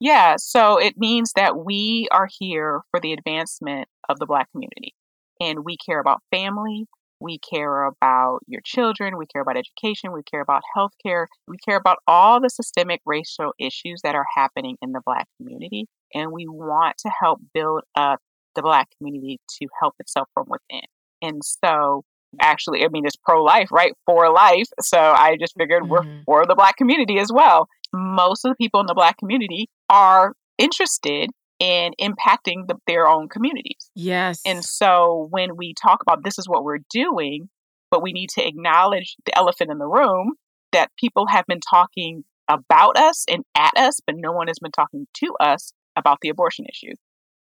Yeah, 0.00 0.36
so 0.38 0.78
it 0.78 0.94
means 0.96 1.32
that 1.36 1.64
we 1.64 2.08
are 2.12 2.28
here 2.38 2.80
for 2.90 3.00
the 3.00 3.12
advancement 3.12 3.88
of 4.08 4.18
the 4.18 4.26
Black 4.26 4.50
community. 4.52 4.94
And 5.40 5.64
we 5.64 5.76
care 5.76 6.00
about 6.00 6.22
family, 6.30 6.86
we 7.20 7.38
care 7.38 7.84
about 7.84 8.40
your 8.46 8.60
children. 8.64 9.16
We 9.16 9.26
care 9.26 9.42
about 9.42 9.56
education. 9.56 10.12
We 10.12 10.22
care 10.22 10.40
about 10.40 10.62
healthcare. 10.76 11.26
We 11.46 11.56
care 11.58 11.76
about 11.76 11.98
all 12.06 12.40
the 12.40 12.48
systemic 12.48 13.00
racial 13.04 13.52
issues 13.58 14.00
that 14.02 14.14
are 14.14 14.26
happening 14.36 14.76
in 14.82 14.92
the 14.92 15.00
Black 15.04 15.26
community. 15.36 15.86
And 16.14 16.32
we 16.32 16.46
want 16.46 16.96
to 16.98 17.10
help 17.20 17.40
build 17.52 17.82
up 17.94 18.20
the 18.54 18.62
Black 18.62 18.88
community 18.98 19.40
to 19.60 19.66
help 19.80 19.94
itself 19.98 20.28
from 20.34 20.46
within. 20.48 20.86
And 21.20 21.42
so, 21.44 22.04
actually, 22.40 22.84
I 22.84 22.88
mean, 22.88 23.04
it's 23.04 23.16
pro 23.16 23.42
life, 23.42 23.68
right? 23.72 23.92
For 24.06 24.32
life. 24.32 24.68
So 24.80 24.98
I 24.98 25.36
just 25.40 25.54
figured 25.58 25.84
mm-hmm. 25.84 25.90
we're 25.90 26.22
for 26.24 26.46
the 26.46 26.54
Black 26.54 26.76
community 26.76 27.18
as 27.18 27.30
well. 27.32 27.68
Most 27.92 28.44
of 28.44 28.50
the 28.50 28.56
people 28.56 28.80
in 28.80 28.86
the 28.86 28.94
Black 28.94 29.16
community 29.18 29.68
are 29.90 30.34
interested 30.58 31.30
in 31.58 31.92
impacting 32.00 32.66
the, 32.68 32.76
their 32.86 33.06
own 33.06 33.28
communities. 33.28 33.90
Yes. 33.94 34.40
And 34.46 34.64
so 34.64 35.26
when 35.30 35.56
we 35.56 35.74
talk 35.74 36.02
about 36.02 36.24
this 36.24 36.38
is 36.38 36.48
what 36.48 36.64
we're 36.64 36.78
doing, 36.90 37.48
but 37.90 38.02
we 38.02 38.12
need 38.12 38.30
to 38.30 38.46
acknowledge 38.46 39.16
the 39.24 39.36
elephant 39.36 39.70
in 39.70 39.78
the 39.78 39.86
room 39.86 40.34
that 40.72 40.90
people 40.98 41.26
have 41.26 41.46
been 41.46 41.60
talking 41.60 42.24
about 42.48 42.96
us 42.96 43.24
and 43.28 43.44
at 43.56 43.72
us, 43.76 44.00
but 44.06 44.14
no 44.16 44.32
one 44.32 44.46
has 44.48 44.58
been 44.58 44.72
talking 44.72 45.06
to 45.14 45.34
us 45.40 45.72
about 45.96 46.18
the 46.22 46.28
abortion 46.28 46.64
issue. 46.66 46.94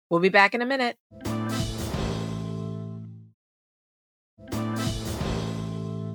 We'll 0.09 0.19
be 0.19 0.29
back 0.29 0.53
in 0.53 0.61
a 0.61 0.65
minute. 0.65 0.97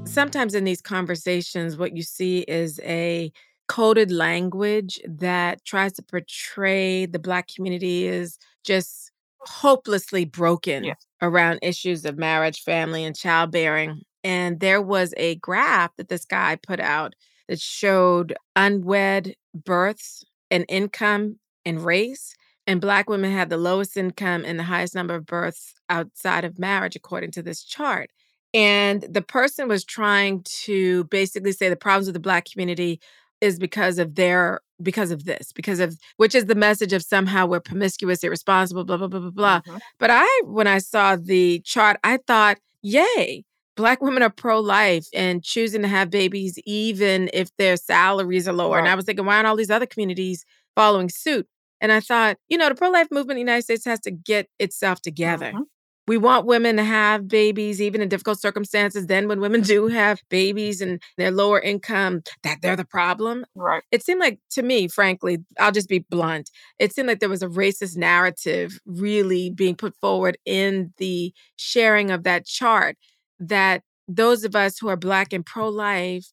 Sometimes 0.04 0.54
in 0.54 0.64
these 0.64 0.80
conversations, 0.80 1.76
what 1.76 1.96
you 1.96 2.02
see 2.02 2.40
is 2.40 2.80
a 2.84 3.32
coded 3.68 4.10
language 4.10 5.00
that 5.06 5.64
tries 5.64 5.92
to 5.94 6.02
portray 6.02 7.06
the 7.06 7.18
Black 7.18 7.48
community 7.48 8.08
as 8.08 8.38
just 8.64 9.12
hopelessly 9.40 10.24
broken 10.24 10.84
yes. 10.84 11.06
around 11.22 11.58
issues 11.62 12.04
of 12.04 12.18
marriage, 12.18 12.62
family, 12.62 13.04
and 13.04 13.16
childbearing. 13.16 14.00
And 14.24 14.60
there 14.60 14.82
was 14.82 15.14
a 15.16 15.36
graph 15.36 15.94
that 15.96 16.08
this 16.08 16.24
guy 16.24 16.56
put 16.56 16.80
out 16.80 17.14
that 17.48 17.60
showed 17.60 18.34
unwed 18.56 19.34
births 19.54 20.24
and 20.50 20.64
income 20.68 21.38
and 21.64 21.84
race. 21.84 22.34
And 22.66 22.80
Black 22.80 23.08
women 23.08 23.30
had 23.30 23.50
the 23.50 23.56
lowest 23.56 23.96
income 23.96 24.44
and 24.44 24.58
the 24.58 24.64
highest 24.64 24.94
number 24.94 25.14
of 25.14 25.26
births 25.26 25.74
outside 25.88 26.44
of 26.44 26.58
marriage, 26.58 26.96
according 26.96 27.30
to 27.32 27.42
this 27.42 27.62
chart. 27.62 28.10
And 28.52 29.02
the 29.08 29.22
person 29.22 29.68
was 29.68 29.84
trying 29.84 30.42
to 30.64 31.04
basically 31.04 31.52
say 31.52 31.68
the 31.68 31.76
problems 31.76 32.08
of 32.08 32.14
the 32.14 32.20
Black 32.20 32.46
community 32.50 33.00
is 33.40 33.58
because 33.58 33.98
of 33.98 34.14
their 34.14 34.60
because 34.82 35.10
of 35.10 35.24
this 35.24 35.52
because 35.52 35.80
of 35.80 35.98
which 36.16 36.34
is 36.34 36.46
the 36.46 36.54
message 36.54 36.92
of 36.92 37.02
somehow 37.02 37.46
we're 37.46 37.60
promiscuous 37.60 38.22
irresponsible 38.22 38.84
blah 38.84 38.96
blah 38.96 39.08
blah 39.08 39.20
blah 39.20 39.30
blah 39.30 39.60
mm-hmm. 39.60 39.78
but 39.98 40.10
i 40.10 40.42
when 40.44 40.66
i 40.66 40.78
saw 40.78 41.16
the 41.16 41.60
chart 41.60 41.98
i 42.04 42.18
thought 42.26 42.58
yay 42.82 43.42
black 43.74 44.02
women 44.02 44.22
are 44.22 44.30
pro-life 44.30 45.06
and 45.14 45.42
choosing 45.42 45.82
to 45.82 45.88
have 45.88 46.10
babies 46.10 46.58
even 46.66 47.30
if 47.32 47.54
their 47.56 47.76
salaries 47.76 48.46
are 48.46 48.52
lower 48.52 48.76
right. 48.76 48.80
and 48.80 48.88
i 48.88 48.94
was 48.94 49.04
thinking 49.04 49.24
why 49.24 49.36
aren't 49.36 49.46
all 49.46 49.56
these 49.56 49.70
other 49.70 49.86
communities 49.86 50.44
following 50.74 51.08
suit 51.08 51.46
and 51.80 51.90
i 51.90 52.00
thought 52.00 52.36
you 52.48 52.58
know 52.58 52.68
the 52.68 52.74
pro-life 52.74 53.08
movement 53.10 53.38
in 53.38 53.46
the 53.46 53.50
united 53.50 53.62
states 53.62 53.84
has 53.86 54.00
to 54.00 54.10
get 54.10 54.48
itself 54.58 55.00
together 55.00 55.52
mm-hmm. 55.52 55.62
We 56.08 56.18
want 56.18 56.46
women 56.46 56.76
to 56.76 56.84
have 56.84 57.26
babies 57.26 57.82
even 57.82 58.00
in 58.00 58.08
difficult 58.08 58.40
circumstances. 58.40 59.06
Then 59.06 59.28
when 59.28 59.40
women 59.40 59.60
do 59.62 59.88
have 59.88 60.20
babies 60.28 60.80
and 60.80 61.02
they're 61.16 61.30
lower 61.30 61.60
income, 61.60 62.22
that 62.42 62.58
they're 62.62 62.76
the 62.76 62.84
problem. 62.84 63.44
Right. 63.54 63.82
It 63.90 64.04
seemed 64.04 64.20
like 64.20 64.38
to 64.50 64.62
me, 64.62 64.88
frankly, 64.88 65.38
I'll 65.58 65.72
just 65.72 65.88
be 65.88 66.00
blunt. 66.00 66.50
It 66.78 66.92
seemed 66.92 67.08
like 67.08 67.20
there 67.20 67.28
was 67.28 67.42
a 67.42 67.48
racist 67.48 67.96
narrative 67.96 68.78
really 68.86 69.50
being 69.50 69.74
put 69.74 69.96
forward 69.96 70.38
in 70.44 70.92
the 70.98 71.32
sharing 71.56 72.10
of 72.10 72.22
that 72.24 72.46
chart 72.46 72.96
that 73.38 73.82
those 74.08 74.44
of 74.44 74.54
us 74.54 74.78
who 74.78 74.88
are 74.88 74.96
black 74.96 75.32
and 75.32 75.44
pro-life 75.44 76.26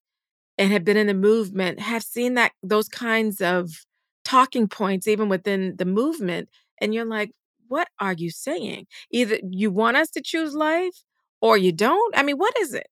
and 0.58 0.72
have 0.72 0.86
been 0.86 0.98
in 0.98 1.08
the 1.08 1.14
movement 1.14 1.80
have 1.80 2.04
seen 2.04 2.36
that 2.36 2.52
those 2.62 2.88
kinds 2.88 3.42
of 3.42 3.72
talking 4.24 4.68
points 4.68 5.08
even 5.08 5.28
within 5.30 5.76
the 5.78 5.86
movement 5.86 6.50
and 6.80 6.94
you're 6.94 7.06
like 7.06 7.32
what 7.68 7.88
are 8.00 8.14
you 8.14 8.30
saying? 8.30 8.86
Either 9.12 9.40
you 9.50 9.72
want 9.72 9.98
us 9.98 10.10
to 10.12 10.22
choose 10.24 10.54
life 10.54 11.04
or 11.42 11.58
you 11.58 11.72
don't? 11.72 12.18
I 12.18 12.24
mean, 12.24 12.38
what 12.38 12.58
is 12.60 12.74
it? 12.74 12.88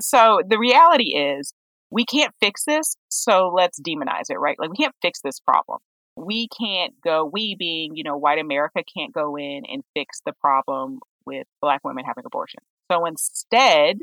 So 0.00 0.40
the 0.46 0.58
reality 0.58 1.14
is 1.16 1.52
we 1.90 2.04
can't 2.04 2.32
fix 2.40 2.64
this, 2.64 2.96
so 3.08 3.52
let's 3.54 3.80
demonize 3.80 4.30
it, 4.30 4.38
right? 4.38 4.58
Like 4.58 4.70
we 4.70 4.76
can't 4.76 4.94
fix 5.02 5.20
this 5.22 5.40
problem. 5.40 5.78
We 6.16 6.48
can't 6.48 6.94
go, 7.02 7.24
we 7.24 7.54
being, 7.58 7.96
you 7.96 8.04
know, 8.04 8.16
white 8.16 8.38
America 8.38 8.82
can't 8.96 9.12
go 9.12 9.36
in 9.36 9.62
and 9.70 9.82
fix 9.94 10.20
the 10.24 10.32
problem 10.40 11.00
with 11.26 11.46
black 11.60 11.80
women 11.84 12.04
having 12.04 12.24
abortion. 12.26 12.60
So 12.90 13.04
instead, 13.04 13.98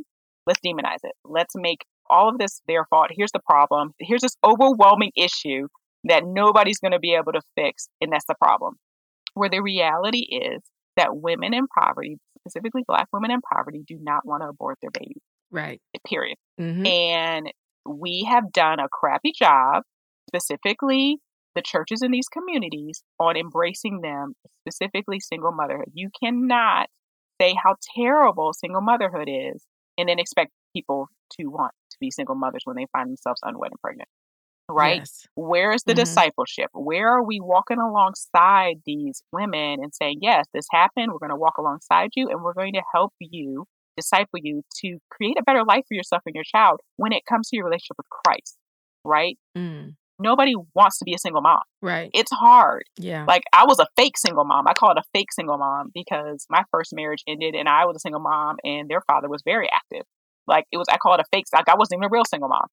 let's 0.48 0.60
demonize 0.66 1.04
it. 1.04 1.14
Let's 1.26 1.54
make 1.56 1.86
all 2.10 2.30
of 2.30 2.38
this 2.38 2.62
their 2.68 2.86
fault. 2.86 3.10
Here's 3.12 3.32
the 3.32 3.40
problem. 3.40 3.94
Here's 4.00 4.22
this 4.22 4.36
overwhelming 4.44 5.12
issue 5.16 5.68
that 6.06 6.26
nobody's 6.26 6.80
going 6.80 6.94
to 6.94 7.00
be 7.00 7.14
able 7.14 7.34
to 7.34 7.42
fix, 7.56 7.90
and 8.02 8.12
that's 8.12 8.26
the 8.26 8.36
problem 8.36 8.78
where 9.40 9.50
the 9.50 9.62
reality 9.62 10.26
is 10.30 10.62
that 10.98 11.16
women 11.16 11.54
in 11.54 11.66
poverty, 11.68 12.18
specifically 12.42 12.84
Black 12.86 13.08
women 13.14 13.32
in 13.32 13.40
poverty, 13.40 13.82
do 13.88 13.98
not 14.02 14.26
want 14.26 14.44
to 14.44 14.50
abort 14.50 14.78
their 14.82 14.92
babies. 14.92 15.22
Right. 15.50 15.82
Period. 16.06 16.36
Mm-hmm. 16.60 16.86
And 16.86 17.54
we 17.86 18.28
have 18.30 18.52
done 18.52 18.80
a 18.80 18.90
crappy 18.92 19.32
job, 19.34 19.84
specifically 20.28 21.20
the 21.56 21.62
churches 21.62 22.02
in 22.04 22.12
these 22.12 22.28
communities, 22.28 23.02
on 23.18 23.38
embracing 23.38 24.02
them, 24.02 24.34
specifically 24.68 25.22
single 25.22 25.54
motherhood. 25.54 25.88
You 25.94 26.10
cannot 26.22 26.90
say 27.42 27.56
how 27.64 27.76
terrible 27.96 28.52
single 28.52 28.82
motherhood 28.82 29.30
is 29.32 29.64
and 29.98 30.10
then 30.10 30.20
expect 30.20 30.52
people 30.76 31.08
to 31.40 31.48
want 31.48 31.72
to 31.92 31.98
be 32.02 32.12
single 32.12 32.36
mothers 32.36 32.64
when 32.66 32.76
they 32.76 32.88
find 32.92 33.10
themselves 33.10 33.40
unwed 33.44 33.72
and 33.72 33.80
pregnant 33.82 34.10
right? 34.70 35.00
Yes. 35.00 35.28
Where 35.36 35.72
is 35.72 35.84
the 35.84 35.94
mm-hmm. 35.94 36.02
discipleship? 36.02 36.70
Where 36.74 37.10
are 37.10 37.24
we 37.24 37.40
walking 37.42 37.80
alongside 37.80 38.76
these 38.86 39.24
women 39.32 39.80
and 39.82 39.94
saying, 39.94 40.20
yes, 40.22 40.46
this 40.54 40.66
happened. 40.72 41.12
We're 41.12 41.20
going 41.20 41.30
to 41.30 41.36
walk 41.36 41.58
alongside 41.58 42.12
you 42.16 42.30
and 42.30 42.42
we're 42.42 42.54
going 42.54 42.74
to 42.74 42.82
help 42.94 43.14
you, 43.20 43.66
disciple 43.98 44.40
you 44.42 44.64
to 44.82 44.98
create 45.10 45.38
a 45.40 45.44
better 45.44 45.64
life 45.64 45.84
for 45.88 45.96
yourself 45.96 46.22
and 46.26 46.36
your 46.36 46.44
child 46.44 46.80
when 46.98 47.12
it 47.12 47.24
comes 47.28 47.50
to 47.50 47.56
your 47.56 47.66
relationship 47.66 47.98
with 47.98 48.10
Christ, 48.10 48.58
right? 49.04 49.38
Mm. 49.58 49.96
Nobody 50.22 50.54
wants 50.76 51.00
to 51.00 51.06
be 51.06 51.14
a 51.14 51.18
single 51.18 51.42
mom. 51.42 51.62
Right. 51.82 52.12
It's 52.14 52.32
hard. 52.32 52.84
Yeah. 52.98 53.24
Like 53.26 53.44
I 53.54 53.66
was 53.66 53.80
a 53.80 53.88
fake 53.96 54.18
single 54.18 54.44
mom. 54.44 54.68
I 54.68 54.74
call 54.74 54.92
it 54.92 54.98
a 54.98 55.04
fake 55.14 55.32
single 55.32 55.58
mom 55.58 55.92
because 55.94 56.46
my 56.50 56.64
first 56.72 56.94
marriage 56.94 57.24
ended 57.26 57.56
and 57.56 57.70
I 57.70 57.86
was 57.86 57.96
a 57.96 58.00
single 58.00 58.20
mom 58.20 58.58
and 58.66 58.90
their 58.90 59.02
father 59.08 59.30
was 59.30 59.42
very 59.46 59.70
active. 59.72 60.06
Like 60.46 60.66
it 60.72 60.78
was, 60.78 60.88
I 60.92 60.98
call 60.98 61.14
it 61.14 61.22
a 61.22 61.26
fake, 61.32 61.46
like 61.54 61.70
I 61.70 61.76
wasn't 61.76 62.00
even 62.00 62.06
a 62.06 62.10
real 62.12 62.26
single 62.26 62.50
mom. 62.50 62.68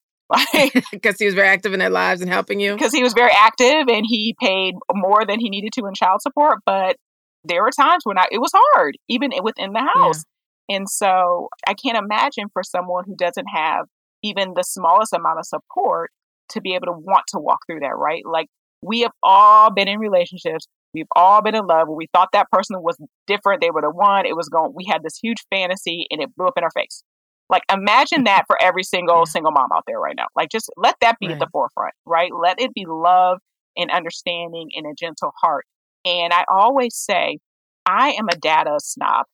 Because 0.91 1.17
he 1.19 1.27
was 1.27 1.35
very 1.35 1.49
active 1.49 1.73
in 1.73 1.79
their 1.79 1.91
lives 1.91 2.21
and 2.21 2.31
helping 2.31 2.61
you. 2.61 2.75
Because 2.75 2.93
he 2.93 3.03
was 3.03 3.13
very 3.13 3.33
active 3.33 3.89
and 3.89 4.05
he 4.07 4.35
paid 4.41 4.75
more 4.93 5.25
than 5.25 5.41
he 5.41 5.51
needed 5.51 5.73
to 5.75 5.87
in 5.87 5.95
child 5.95 6.23
support. 6.23 6.59
But 6.67 6.97
there 7.45 7.63
were 7.63 7.71
times 7.71 8.03
when 8.05 8.19
I, 8.19 8.27
it 8.31 8.39
was 8.39 8.51
hard, 8.55 8.97
even 9.09 9.31
within 9.43 9.73
the 9.73 9.89
house. 9.95 10.25
Yeah. 10.69 10.77
And 10.77 10.89
so 10.89 11.49
I 11.67 11.75
can't 11.75 11.97
imagine 11.97 12.47
for 12.53 12.63
someone 12.63 13.05
who 13.07 13.15
doesn't 13.17 13.47
have 13.53 13.87
even 14.23 14.55
the 14.55 14.65
smallest 14.65 15.13
amount 15.13 15.39
of 15.39 15.47
support 15.47 16.11
to 16.51 16.61
be 16.61 16.75
able 16.75 16.87
to 16.87 16.93
want 16.93 17.25
to 17.29 17.39
walk 17.39 17.61
through 17.67 17.81
that, 17.81 17.97
right? 17.97 18.23
Like 18.25 18.49
we 18.83 19.01
have 19.01 19.13
all 19.23 19.73
been 19.73 19.89
in 19.89 19.99
relationships. 19.99 20.67
We've 20.93 21.07
all 21.15 21.43
been 21.43 21.55
in 21.55 21.67
love 21.67 21.89
where 21.89 21.97
we 21.97 22.09
thought 22.13 22.29
that 22.33 22.51
person 22.51 22.81
was 22.81 22.97
different. 23.27 23.61
They 23.61 23.71
were 23.71 23.83
the 23.83 23.91
one. 23.91 24.27
It 24.27 24.37
was 24.37 24.49
going, 24.49 24.73
we 24.75 24.87
had 24.91 25.03
this 25.03 25.19
huge 25.23 25.45
fantasy 25.51 26.07
and 26.11 26.23
it 26.23 26.35
blew 26.37 26.47
up 26.47 26.55
in 26.57 26.65
our 26.65 26.71
face. 26.71 27.03
Like 27.49 27.63
imagine 27.73 28.25
that 28.25 28.45
for 28.47 28.61
every 28.61 28.83
single 28.83 29.19
yeah. 29.19 29.25
single 29.25 29.53
mom 29.53 29.71
out 29.73 29.85
there 29.87 30.01
right 30.01 30.17
now. 30.17 30.27
Like 30.35 30.51
just 30.51 30.71
let 30.77 30.97
that 31.01 31.19
be 31.21 31.29
right. 31.29 31.35
at 31.35 31.39
the 31.39 31.49
forefront, 31.53 31.95
right? 32.05 32.31
Let 32.33 32.61
it 32.61 32.75
be 32.75 32.85
love 32.87 33.39
and 33.77 33.91
understanding 33.91 34.71
and 34.75 34.87
a 34.87 34.95
gentle 34.99 35.33
heart. 35.41 35.65
And 36.05 36.33
I 36.33 36.45
always 36.49 36.97
say, 36.97 37.39
I 37.85 38.11
am 38.13 38.29
a 38.29 38.37
data 38.37 38.77
snob, 38.79 39.27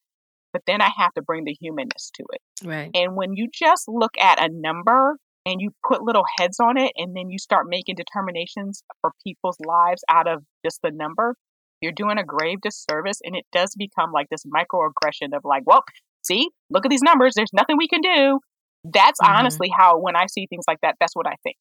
but 0.53 0.63
then 0.67 0.81
I 0.83 0.91
have 0.97 1.15
to 1.15 1.23
bring 1.23 1.45
the 1.45 1.57
humanness 1.59 2.11
to 2.15 2.25
it. 2.33 2.67
Right. 2.67 2.91
And 2.95 3.17
when 3.17 3.35
you 3.35 3.49
just 3.53 3.85
look 3.89 4.13
at 4.21 4.43
a 4.43 4.53
number 4.53 5.17
and 5.47 5.61
you 5.61 5.71
put 5.87 6.03
little 6.03 6.25
heads 6.39 6.61
on 6.61 6.77
it 6.77 6.93
and 6.97 7.17
then 7.17 7.31
you 7.31 7.39
start 7.39 7.67
making 7.69 7.97
determinations 7.97 8.83
for 9.01 9.13
people's 9.25 9.59
lives 9.65 10.05
out 10.09 10.29
of 10.29 10.43
just 10.65 10.81
the 10.83 10.91
number, 10.91 11.35
you're 11.81 11.93
doing 11.93 12.19
a 12.19 12.25
grave 12.25 12.61
disservice 12.61 13.21
and 13.25 13.35
it 13.35 13.45
does 13.53 13.75
become 13.77 14.13
like 14.13 14.29
this 14.31 14.45
microaggression 14.45 15.35
of 15.35 15.45
like, 15.45 15.65
well, 15.67 15.83
see, 16.23 16.49
look 16.71 16.87
at 16.87 16.91
these 16.91 17.03
numbers. 17.03 17.35
There's 17.35 17.53
nothing 17.53 17.77
we 17.77 17.89
can 17.89 18.01
do. 18.01 18.41
That's 18.85 19.21
mm-hmm. 19.21 19.33
honestly 19.33 19.71
how, 19.77 19.99
when 19.99 20.17
I 20.17 20.27
see 20.27 20.47
things 20.47 20.65
like 20.67 20.79
that, 20.83 20.97
that's 21.01 21.15
what 21.15 21.27
I 21.27 21.35
think. 21.43 21.57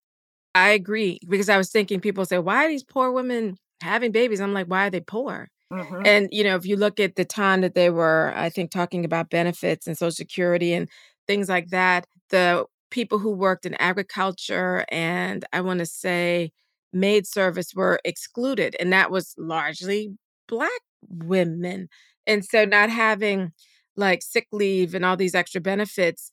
I 0.54 0.69
agree 0.71 1.19
because 1.30 1.50
I 1.50 1.58
was 1.58 1.71
thinking 1.71 2.00
people 2.00 2.26
say, 2.26 2.39
why 2.39 2.65
are 2.65 2.67
these 2.67 2.84
poor 2.84 3.12
women 3.12 3.56
having 3.82 4.12
babies? 4.12 4.41
I'm 4.41 4.54
like, 4.54 4.67
why 4.67 4.88
are 4.88 4.89
they 4.89 5.00
poor? 5.00 5.47
Mm-hmm. 5.71 6.02
And, 6.06 6.28
you 6.32 6.43
know, 6.43 6.56
if 6.56 6.65
you 6.65 6.76
look 6.76 7.00
at 7.00 7.15
the 7.15 7.24
time 7.24 7.62
that 7.62 7.76
they 7.76 7.89
were, 7.89 8.34
I 8.36 8.50
think, 8.50 8.71
talking 8.71 9.06
about 9.06 9.30
benefits 9.30 9.88
and 9.88 9.97
Social 9.97 10.12
Security 10.12 10.74
and 10.74 10.89
things 11.28 11.47
like 11.47 11.69
that, 11.69 12.06
the 12.30 12.65
people 12.89 13.19
who 13.19 13.32
worked 13.32 13.65
in 13.65 13.76
agriculture 13.76 14.86
and 14.91 15.45
I 15.54 15.62
want 15.62 15.80
to 15.80 15.86
say 15.86 16.52
maid 16.91 17.26
service 17.26 17.74
were 17.74 18.02
excluded. 18.04 18.76
And 18.80 18.91
that 18.91 19.12
was 19.12 19.34
largely 19.38 20.10
Black 20.50 20.82
women. 21.08 21.88
And 22.28 22.43
so 22.43 22.65
not 22.65 22.89
having 22.89 23.54
like 23.95 24.21
sick 24.21 24.47
leave 24.51 24.93
and 24.95 25.06
all 25.06 25.17
these 25.17 25.36
extra 25.36 25.62
benefits 25.62 26.32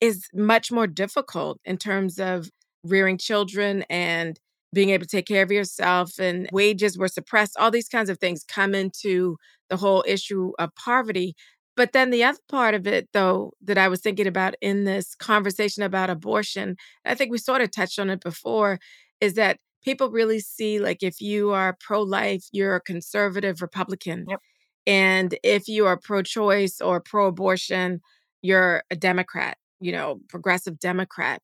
is 0.00 0.26
much 0.34 0.72
more 0.72 0.86
difficult 0.86 1.58
in 1.64 1.76
terms 1.76 2.18
of 2.18 2.48
rearing 2.82 3.18
children 3.18 3.84
and 3.88 4.38
being 4.74 4.90
able 4.90 5.06
to 5.06 5.16
take 5.16 5.26
care 5.26 5.42
of 5.42 5.52
yourself 5.52 6.18
and 6.18 6.48
wages 6.52 6.98
were 6.98 7.08
suppressed 7.08 7.56
all 7.58 7.70
these 7.70 7.88
kinds 7.88 8.10
of 8.10 8.18
things 8.18 8.44
come 8.46 8.74
into 8.74 9.36
the 9.70 9.76
whole 9.76 10.04
issue 10.06 10.52
of 10.58 10.74
poverty 10.74 11.34
but 11.76 11.92
then 11.92 12.10
the 12.10 12.24
other 12.24 12.38
part 12.48 12.74
of 12.74 12.86
it 12.86 13.08
though 13.12 13.52
that 13.62 13.78
i 13.78 13.88
was 13.88 14.00
thinking 14.00 14.26
about 14.26 14.54
in 14.60 14.84
this 14.84 15.14
conversation 15.14 15.82
about 15.82 16.10
abortion 16.10 16.76
i 17.04 17.14
think 17.14 17.30
we 17.30 17.38
sort 17.38 17.62
of 17.62 17.70
touched 17.70 17.98
on 17.98 18.10
it 18.10 18.20
before 18.20 18.78
is 19.20 19.34
that 19.34 19.58
people 19.82 20.10
really 20.10 20.40
see 20.40 20.78
like 20.80 21.02
if 21.02 21.20
you 21.20 21.52
are 21.52 21.76
pro-life 21.80 22.44
you're 22.52 22.74
a 22.74 22.80
conservative 22.80 23.62
republican 23.62 24.26
yep. 24.28 24.40
And 24.86 25.36
if 25.42 25.68
you 25.68 25.86
are 25.86 25.96
pro-choice 25.96 26.80
or 26.80 27.00
pro-abortion 27.00 28.00
you're 28.42 28.82
a 28.90 28.96
democrat 28.96 29.56
you 29.80 29.92
know 29.92 30.20
progressive 30.28 30.78
democrat 30.78 31.40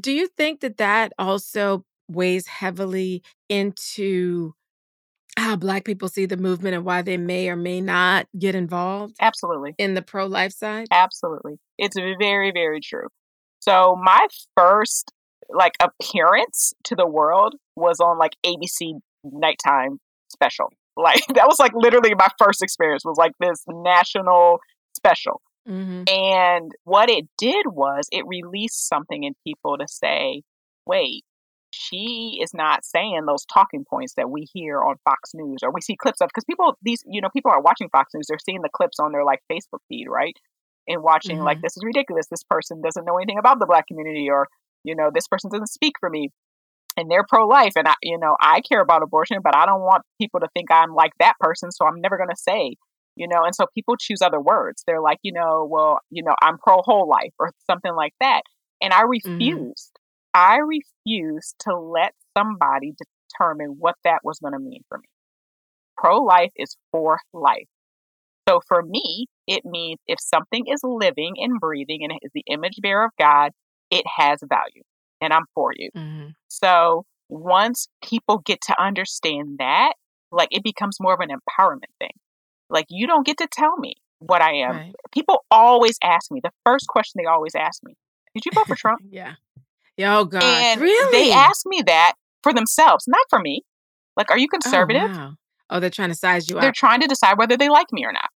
do 0.00 0.12
you 0.12 0.28
think 0.28 0.60
that 0.60 0.76
that 0.76 1.12
also 1.18 1.84
weighs 2.08 2.46
heavily 2.46 3.22
into 3.48 4.52
how 5.36 5.56
Black 5.56 5.84
people 5.84 6.08
see 6.08 6.26
the 6.26 6.36
movement 6.36 6.74
and 6.74 6.84
why 6.84 7.02
they 7.02 7.16
may 7.16 7.48
or 7.48 7.56
may 7.56 7.80
not 7.80 8.26
get 8.38 8.54
involved? 8.54 9.14
Absolutely. 9.20 9.74
In 9.78 9.94
the 9.94 10.02
pro 10.02 10.26
life 10.26 10.52
side? 10.52 10.88
Absolutely. 10.90 11.58
It's 11.78 11.96
very, 12.18 12.50
very 12.50 12.80
true. 12.80 13.08
So, 13.60 13.96
my 14.02 14.26
first 14.56 15.12
like 15.48 15.72
appearance 15.80 16.74
to 16.84 16.94
the 16.94 17.06
world 17.06 17.54
was 17.76 18.00
on 18.00 18.18
like 18.18 18.32
ABC 18.44 19.00
nighttime 19.24 19.98
special. 20.28 20.70
Like 20.98 21.24
that 21.34 21.46
was 21.46 21.58
like 21.58 21.72
literally 21.74 22.14
my 22.14 22.28
first 22.38 22.62
experience 22.62 23.04
was 23.04 23.16
like 23.16 23.32
this 23.40 23.64
national 23.68 24.58
special. 24.96 25.40
Mm-hmm. 25.68 26.04
And 26.08 26.72
what 26.84 27.08
it 27.08 27.26
did 27.38 27.66
was 27.66 28.08
it 28.10 28.24
released 28.26 28.88
something 28.88 29.22
in 29.22 29.34
people 29.46 29.78
to 29.78 29.86
say, 29.86 30.42
wait, 30.86 31.24
she 31.70 32.38
is 32.42 32.50
not 32.54 32.84
saying 32.84 33.26
those 33.26 33.44
talking 33.52 33.84
points 33.88 34.14
that 34.16 34.30
we 34.30 34.46
hear 34.52 34.82
on 34.82 34.96
Fox 35.04 35.30
News 35.34 35.58
or 35.62 35.70
we 35.70 35.80
see 35.82 35.96
clips 35.96 36.20
of 36.20 36.28
because 36.28 36.44
people 36.44 36.76
these 36.82 37.02
you 37.06 37.20
know 37.20 37.28
people 37.30 37.50
are 37.50 37.60
watching 37.60 37.90
Fox 37.90 38.12
News 38.14 38.26
they're 38.28 38.38
seeing 38.38 38.62
the 38.62 38.70
clips 38.72 38.98
on 38.98 39.12
their 39.12 39.24
like 39.24 39.40
Facebook 39.52 39.80
feed 39.88 40.06
right 40.08 40.34
and 40.86 41.02
watching 41.02 41.36
mm-hmm. 41.36 41.44
like 41.44 41.60
this 41.60 41.76
is 41.76 41.84
ridiculous 41.84 42.26
this 42.30 42.42
person 42.48 42.80
doesn't 42.80 43.04
know 43.04 43.16
anything 43.18 43.38
about 43.38 43.58
the 43.58 43.66
black 43.66 43.86
community 43.86 44.28
or 44.30 44.48
you 44.82 44.94
know 44.96 45.10
this 45.12 45.28
person 45.28 45.50
doesn't 45.50 45.66
speak 45.66 45.92
for 46.00 46.08
me 46.08 46.30
and 46.98 47.10
they're 47.10 47.24
pro 47.26 47.46
life 47.46 47.72
and 47.76 47.86
I 47.86 47.94
you 48.02 48.18
know 48.18 48.36
I 48.40 48.60
care 48.60 48.80
about 48.80 49.02
abortion 49.02 49.38
but 49.42 49.56
I 49.56 49.64
don't 49.64 49.80
want 49.80 50.02
people 50.20 50.40
to 50.40 50.48
think 50.54 50.70
I'm 50.70 50.94
like 50.94 51.12
that 51.20 51.34
person 51.40 51.70
so 51.70 51.86
I'm 51.86 52.00
never 52.00 52.16
going 52.16 52.30
to 52.30 52.36
say 52.36 52.74
you 53.16 53.28
know 53.28 53.44
and 53.44 53.54
so 53.54 53.66
people 53.74 53.96
choose 53.98 54.20
other 54.20 54.40
words. 54.40 54.82
They're 54.86 55.00
like 55.00 55.18
you 55.22 55.32
know 55.32 55.66
well 55.70 56.00
you 56.10 56.22
know 56.22 56.34
i'm 56.42 56.58
pro 56.58 56.82
whole 56.82 57.08
life 57.08 57.32
or 57.38 57.52
something 57.70 57.94
like 57.94 58.14
that. 58.20 58.42
And 58.82 58.92
i 58.92 59.02
mm-hmm. 59.02 59.10
refused. 59.10 59.98
Mm. 60.36 60.40
i 60.40 60.58
refused 60.58 61.54
to 61.60 61.78
let 61.78 62.12
somebody 62.36 62.92
determine 62.92 63.76
what 63.78 63.94
that 64.04 64.20
was 64.24 64.38
going 64.40 64.52
to 64.54 64.58
mean 64.58 64.82
for 64.88 64.98
me. 64.98 65.08
Pro 65.96 66.18
life 66.18 66.52
is 66.56 66.76
for 66.92 67.18
life. 67.32 67.68
So 68.48 68.60
for 68.66 68.82
me 68.82 69.26
it 69.46 69.64
means 69.64 69.98
if 70.06 70.18
something 70.20 70.64
is 70.66 70.80
living 70.82 71.34
and 71.36 71.60
breathing 71.60 72.00
and 72.02 72.12
is 72.22 72.30
the 72.34 72.44
image 72.50 72.78
bearer 72.82 73.04
of 73.04 73.10
god 73.18 73.52
it 73.90 74.04
has 74.18 74.40
value 74.42 74.82
and 75.20 75.32
i'm 75.32 75.44
for 75.54 75.72
you 75.76 75.90
mm-hmm. 75.96 76.28
so 76.48 77.04
once 77.28 77.88
people 78.02 78.38
get 78.38 78.60
to 78.60 78.74
understand 78.80 79.56
that 79.58 79.94
like 80.32 80.48
it 80.50 80.62
becomes 80.62 80.98
more 81.00 81.14
of 81.14 81.20
an 81.20 81.28
empowerment 81.28 81.92
thing 81.98 82.12
like, 82.70 82.86
you 82.88 83.06
don't 83.06 83.26
get 83.26 83.38
to 83.38 83.48
tell 83.50 83.76
me 83.76 83.94
what 84.18 84.42
I 84.42 84.54
am. 84.56 84.76
Right. 84.76 84.94
People 85.12 85.44
always 85.50 85.96
ask 86.02 86.30
me, 86.30 86.40
the 86.42 86.52
first 86.64 86.86
question 86.88 87.20
they 87.22 87.26
always 87.26 87.54
ask 87.54 87.82
me, 87.82 87.94
Did 88.34 88.44
you 88.44 88.52
vote 88.54 88.66
for 88.66 88.76
Trump? 88.76 89.00
yeah. 89.10 89.34
Oh, 90.00 90.24
God. 90.24 90.42
And 90.42 90.80
really? 90.80 91.12
they 91.12 91.32
ask 91.32 91.62
me 91.66 91.82
that 91.86 92.14
for 92.42 92.52
themselves, 92.52 93.04
not 93.08 93.24
for 93.30 93.40
me. 93.40 93.62
Like, 94.16 94.30
are 94.30 94.38
you 94.38 94.48
oh, 94.52 94.58
conservative? 94.58 95.10
Oh, 95.10 95.16
wow. 95.16 95.34
oh 95.70 95.80
they're 95.80 95.90
trying 95.90 96.10
to 96.10 96.14
size 96.14 96.48
you 96.48 96.54
they're 96.54 96.58
up. 96.58 96.62
They're 96.62 96.72
trying 96.72 97.00
to 97.00 97.06
decide 97.06 97.38
whether 97.38 97.56
they 97.56 97.68
like 97.68 97.92
me 97.92 98.04
or 98.04 98.12
not. 98.12 98.30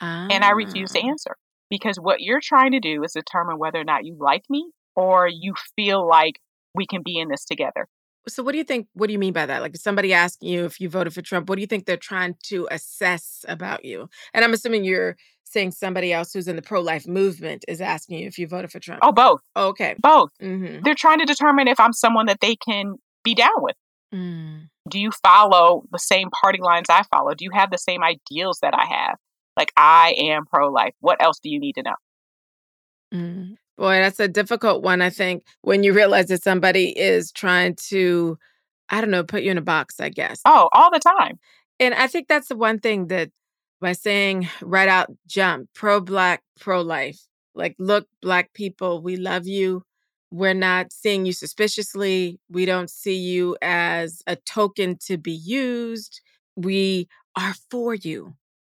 Ah. 0.00 0.28
And 0.30 0.44
I 0.44 0.50
refuse 0.50 0.92
to 0.92 1.00
ah. 1.00 1.08
answer 1.08 1.36
because 1.68 1.96
what 1.96 2.20
you're 2.20 2.40
trying 2.42 2.72
to 2.72 2.80
do 2.80 3.02
is 3.02 3.12
determine 3.12 3.58
whether 3.58 3.80
or 3.80 3.84
not 3.84 4.04
you 4.04 4.16
like 4.18 4.44
me 4.48 4.70
or 4.96 5.28
you 5.28 5.54
feel 5.76 6.06
like 6.06 6.40
we 6.74 6.86
can 6.86 7.02
be 7.02 7.18
in 7.18 7.28
this 7.28 7.44
together. 7.44 7.86
So, 8.28 8.42
what 8.42 8.52
do 8.52 8.58
you 8.58 8.64
think? 8.64 8.86
What 8.92 9.06
do 9.06 9.12
you 9.12 9.18
mean 9.18 9.32
by 9.32 9.46
that? 9.46 9.62
Like, 9.62 9.76
somebody 9.76 10.12
asking 10.12 10.50
you 10.50 10.64
if 10.64 10.80
you 10.80 10.88
voted 10.88 11.14
for 11.14 11.22
Trump, 11.22 11.48
what 11.48 11.56
do 11.56 11.62
you 11.62 11.66
think 11.66 11.86
they're 11.86 11.96
trying 11.96 12.36
to 12.44 12.68
assess 12.70 13.44
about 13.48 13.84
you? 13.84 14.08
And 14.34 14.44
I'm 14.44 14.52
assuming 14.52 14.84
you're 14.84 15.16
saying 15.44 15.72
somebody 15.72 16.12
else 16.12 16.32
who's 16.32 16.46
in 16.46 16.56
the 16.56 16.62
pro 16.62 16.80
life 16.80 17.06
movement 17.06 17.64
is 17.66 17.80
asking 17.80 18.18
you 18.18 18.26
if 18.26 18.38
you 18.38 18.46
voted 18.46 18.70
for 18.70 18.78
Trump. 18.78 19.00
Oh, 19.02 19.12
both. 19.12 19.40
Oh, 19.56 19.68
okay. 19.68 19.96
Both. 19.98 20.30
Mm-hmm. 20.40 20.82
They're 20.84 20.94
trying 20.94 21.18
to 21.18 21.24
determine 21.24 21.66
if 21.66 21.80
I'm 21.80 21.92
someone 21.92 22.26
that 22.26 22.40
they 22.40 22.56
can 22.56 22.94
be 23.24 23.34
down 23.34 23.50
with. 23.56 23.76
Mm. 24.14 24.68
Do 24.88 25.00
you 25.00 25.10
follow 25.22 25.84
the 25.90 25.98
same 25.98 26.28
party 26.42 26.60
lines 26.60 26.86
I 26.88 27.02
follow? 27.10 27.34
Do 27.34 27.44
you 27.44 27.50
have 27.52 27.70
the 27.70 27.78
same 27.78 28.02
ideals 28.02 28.58
that 28.62 28.74
I 28.74 28.84
have? 28.84 29.16
Like, 29.56 29.72
I 29.76 30.14
am 30.18 30.46
pro 30.46 30.70
life. 30.70 30.94
What 31.00 31.22
else 31.22 31.38
do 31.42 31.50
you 31.50 31.60
need 31.60 31.74
to 31.74 31.82
know? 31.82 31.94
Mm. 33.12 33.54
Boy, 33.80 33.94
that's 33.94 34.20
a 34.20 34.28
difficult 34.28 34.82
one, 34.82 35.00
I 35.00 35.08
think, 35.08 35.42
when 35.62 35.82
you 35.82 35.94
realize 35.94 36.26
that 36.26 36.42
somebody 36.42 36.90
is 36.90 37.32
trying 37.32 37.76
to, 37.88 38.36
I 38.90 39.00
don't 39.00 39.10
know, 39.10 39.24
put 39.24 39.42
you 39.42 39.50
in 39.50 39.56
a 39.56 39.62
box, 39.62 40.00
I 40.00 40.10
guess. 40.10 40.42
Oh, 40.44 40.68
all 40.72 40.90
the 40.90 40.98
time. 41.00 41.38
And 41.78 41.94
I 41.94 42.06
think 42.06 42.28
that's 42.28 42.48
the 42.48 42.56
one 42.56 42.78
thing 42.78 43.06
that 43.06 43.30
by 43.80 43.92
saying 43.92 44.50
right 44.60 44.86
out 44.86 45.08
jump, 45.26 45.70
pro 45.74 45.98
black, 45.98 46.42
pro 46.60 46.82
life, 46.82 47.26
like, 47.54 47.74
look, 47.78 48.06
black 48.20 48.52
people, 48.52 49.00
we 49.00 49.16
love 49.16 49.46
you. 49.46 49.82
We're 50.30 50.52
not 50.52 50.92
seeing 50.92 51.24
you 51.24 51.32
suspiciously. 51.32 52.38
We 52.50 52.66
don't 52.66 52.90
see 52.90 53.16
you 53.16 53.56
as 53.62 54.20
a 54.26 54.36
token 54.36 54.98
to 55.06 55.16
be 55.16 55.32
used. 55.32 56.20
We 56.54 57.08
are 57.34 57.54
for 57.70 57.94
you 57.94 58.34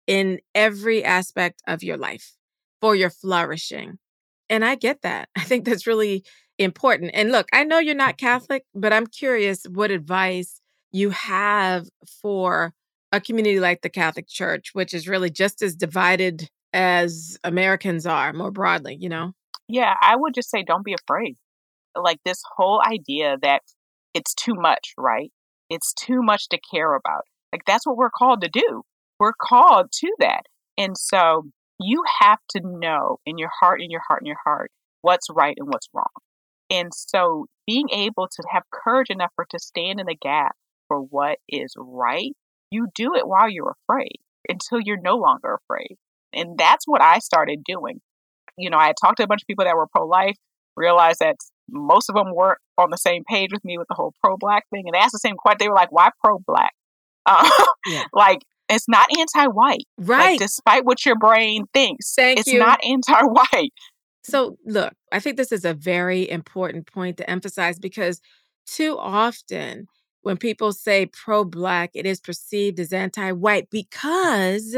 in 0.07 0.39
every 0.55 1.03
aspect 1.03 1.61
of 1.67 1.83
your 1.83 1.97
life, 1.97 2.37
for 2.79 2.95
your 2.95 3.09
flourishing. 3.09 3.99
And 4.53 4.63
I 4.63 4.75
get 4.75 5.01
that. 5.01 5.29
I 5.35 5.43
think 5.43 5.65
that's 5.65 5.87
really 5.87 6.23
important. 6.59 7.09
And 7.15 7.31
look, 7.31 7.47
I 7.51 7.63
know 7.63 7.79
you're 7.79 7.95
not 7.95 8.19
Catholic, 8.19 8.65
but 8.75 8.93
I'm 8.93 9.07
curious 9.07 9.63
what 9.67 9.89
advice 9.89 10.61
you 10.91 11.09
have 11.09 11.87
for 12.21 12.71
a 13.11 13.19
community 13.19 13.59
like 13.59 13.81
the 13.81 13.89
Catholic 13.89 14.27
Church, 14.27 14.69
which 14.73 14.93
is 14.93 15.07
really 15.07 15.31
just 15.31 15.63
as 15.63 15.75
divided 15.75 16.47
as 16.71 17.35
Americans 17.43 18.05
are 18.05 18.31
more 18.31 18.51
broadly, 18.51 18.95
you 18.95 19.09
know? 19.09 19.31
Yeah, 19.67 19.95
I 19.99 20.15
would 20.15 20.35
just 20.35 20.51
say 20.51 20.61
don't 20.61 20.85
be 20.85 20.93
afraid. 20.93 21.35
Like 21.95 22.19
this 22.23 22.43
whole 22.55 22.79
idea 22.85 23.37
that 23.41 23.63
it's 24.13 24.35
too 24.35 24.53
much, 24.53 24.93
right? 24.99 25.31
It's 25.71 25.95
too 25.95 26.21
much 26.21 26.47
to 26.49 26.59
care 26.71 26.93
about. 26.93 27.23
Like 27.51 27.65
that's 27.65 27.87
what 27.87 27.97
we're 27.97 28.11
called 28.11 28.41
to 28.41 28.49
do. 28.49 28.83
We're 29.19 29.33
called 29.33 29.91
to 29.93 30.15
that. 30.19 30.43
And 30.77 30.95
so 30.95 31.49
you 31.79 32.03
have 32.21 32.39
to 32.51 32.62
know 32.63 33.17
in 33.25 33.38
your 33.38 33.49
heart, 33.59 33.81
in 33.81 33.89
your 33.89 34.01
heart, 34.07 34.21
in 34.21 34.27
your 34.27 34.38
heart, 34.43 34.71
what's 35.01 35.27
right 35.29 35.55
and 35.57 35.67
what's 35.67 35.88
wrong. 35.93 36.05
And 36.69 36.91
so 36.93 37.45
being 37.67 37.89
able 37.91 38.27
to 38.27 38.43
have 38.51 38.63
courage 38.71 39.09
enough 39.09 39.31
for 39.36 39.45
to 39.51 39.59
stand 39.59 39.99
in 39.99 40.07
the 40.07 40.15
gap 40.15 40.55
for 40.88 40.99
what 40.99 41.38
is 41.47 41.73
right, 41.77 42.31
you 42.71 42.88
do 42.95 43.15
it 43.15 43.27
while 43.27 43.49
you're 43.49 43.75
afraid 43.88 44.17
until 44.49 44.79
you're 44.79 44.99
no 45.01 45.15
longer 45.15 45.59
afraid. 45.63 45.97
And 46.33 46.57
that's 46.57 46.88
what 46.88 47.01
I 47.01 47.19
started 47.19 47.63
doing. 47.63 48.01
you 48.57 48.69
know, 48.69 48.77
I 48.77 48.88
had 48.88 48.95
talked 49.01 49.17
to 49.17 49.23
a 49.23 49.27
bunch 49.27 49.41
of 49.41 49.47
people 49.47 49.65
that 49.65 49.75
were 49.75 49.88
pro 49.88 50.05
life, 50.05 50.36
realized 50.75 51.19
that 51.19 51.36
most 51.69 52.09
of 52.09 52.15
them 52.15 52.33
weren't 52.33 52.59
on 52.77 52.89
the 52.89 52.97
same 52.97 53.23
page 53.29 53.51
with 53.51 53.63
me 53.63 53.77
with 53.77 53.88
the 53.88 53.95
whole 53.95 54.13
pro 54.23 54.38
black 54.38 54.63
thing. 54.69 54.83
And 54.86 54.93
they 54.93 54.99
asked 54.99 55.13
the 55.13 55.19
same 55.19 55.36
question. 55.36 55.57
They 55.59 55.69
were 55.69 55.75
like, 55.75 55.91
why 55.91 56.09
pro 56.23 56.39
black? 56.45 56.73
Uh, 57.25 57.49
yeah. 57.88 58.03
like, 58.13 58.39
it's 58.73 58.89
not 58.89 59.09
anti 59.17 59.47
white. 59.47 59.86
Right. 59.97 60.31
Like, 60.31 60.39
despite 60.39 60.86
what 60.86 61.05
your 61.05 61.17
brain 61.17 61.65
thinks, 61.73 62.13
Thank 62.15 62.39
it's 62.39 62.51
you. 62.51 62.59
not 62.59 62.79
anti 62.83 63.21
white. 63.23 63.73
So, 64.23 64.57
look, 64.65 64.93
I 65.12 65.19
think 65.19 65.38
this 65.38 65.51
is 65.51 65.65
a 65.65 65.73
very 65.73 66.29
important 66.29 66.88
point 66.88 67.17
to 67.17 67.29
emphasize 67.29 67.77
because 67.77 68.21
too 68.65 68.97
often 68.97 69.88
when 70.21 70.38
people 70.38 70.71
say 70.71 71.05
pro 71.05 71.43
black, 71.43 71.91
it 71.93 72.05
is 72.05 72.19
perceived 72.19 72.79
as 72.79 72.93
anti 72.93 73.31
white 73.31 73.69
because 73.69 74.77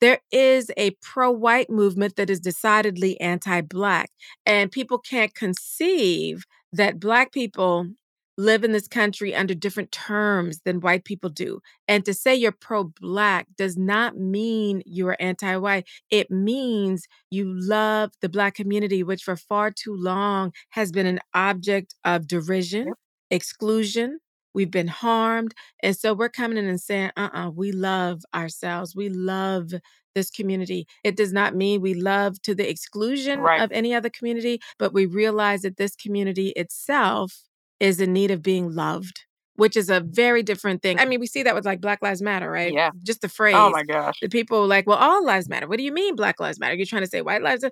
there 0.00 0.20
is 0.30 0.70
a 0.76 0.90
pro 1.02 1.30
white 1.30 1.70
movement 1.70 2.16
that 2.16 2.30
is 2.30 2.40
decidedly 2.40 3.20
anti 3.20 3.60
black. 3.60 4.10
And 4.46 4.70
people 4.70 4.98
can't 4.98 5.34
conceive 5.34 6.44
that 6.72 7.00
black 7.00 7.32
people 7.32 7.88
live 8.36 8.64
in 8.64 8.72
this 8.72 8.88
country 8.88 9.34
under 9.34 9.54
different 9.54 9.92
terms 9.92 10.60
than 10.64 10.80
white 10.80 11.04
people 11.04 11.30
do. 11.30 11.60
And 11.88 12.04
to 12.04 12.14
say 12.14 12.34
you're 12.34 12.52
pro 12.52 12.84
black 12.84 13.46
does 13.56 13.76
not 13.76 14.16
mean 14.16 14.82
you're 14.86 15.16
anti 15.20 15.56
white. 15.56 15.86
It 16.10 16.30
means 16.30 17.06
you 17.30 17.46
love 17.46 18.12
the 18.20 18.28
black 18.28 18.54
community, 18.54 19.02
which 19.02 19.22
for 19.22 19.36
far 19.36 19.70
too 19.70 19.94
long 19.94 20.52
has 20.70 20.90
been 20.90 21.06
an 21.06 21.20
object 21.32 21.94
of 22.04 22.26
derision, 22.26 22.92
exclusion. 23.30 24.18
We've 24.54 24.70
been 24.70 24.88
harmed. 24.88 25.54
And 25.82 25.96
so 25.96 26.14
we're 26.14 26.28
coming 26.28 26.58
in 26.58 26.66
and 26.66 26.80
saying, 26.80 27.10
uh 27.16 27.28
uh-uh, 27.32 27.46
uh 27.46 27.50
we 27.50 27.72
love 27.72 28.22
ourselves. 28.34 28.94
We 28.94 29.08
love 29.08 29.72
this 30.14 30.30
community. 30.30 30.86
It 31.02 31.16
does 31.16 31.32
not 31.32 31.56
mean 31.56 31.80
we 31.80 31.94
love 31.94 32.40
to 32.42 32.54
the 32.54 32.68
exclusion 32.68 33.40
right. 33.40 33.60
of 33.60 33.72
any 33.72 33.94
other 33.94 34.10
community, 34.10 34.60
but 34.78 34.94
we 34.94 35.06
realize 35.06 35.62
that 35.62 35.76
this 35.76 35.96
community 35.96 36.50
itself 36.50 37.42
is 37.84 38.00
in 38.00 38.12
need 38.12 38.30
of 38.30 38.42
being 38.42 38.74
loved, 38.74 39.24
which 39.56 39.76
is 39.76 39.90
a 39.90 40.00
very 40.00 40.42
different 40.42 40.82
thing. 40.82 40.98
I 40.98 41.04
mean, 41.04 41.20
we 41.20 41.26
see 41.26 41.42
that 41.42 41.54
with 41.54 41.64
like 41.64 41.80
Black 41.80 42.00
Lives 42.02 42.22
Matter, 42.22 42.50
right? 42.50 42.72
Yeah. 42.72 42.90
Just 43.02 43.20
the 43.20 43.26
oh 43.26 43.36
phrase. 43.36 43.54
Oh 43.56 43.70
my 43.70 43.82
gosh. 43.84 44.18
The 44.20 44.28
people 44.28 44.66
like, 44.66 44.86
well, 44.86 44.98
all 44.98 45.24
lives 45.24 45.48
matter. 45.48 45.68
What 45.68 45.76
do 45.78 45.84
you 45.84 45.92
mean 45.92 46.16
Black 46.16 46.40
Lives 46.40 46.58
Matter? 46.58 46.74
You're 46.74 46.86
trying 46.86 47.02
to 47.02 47.08
say 47.08 47.22
white 47.22 47.42
lives? 47.42 47.64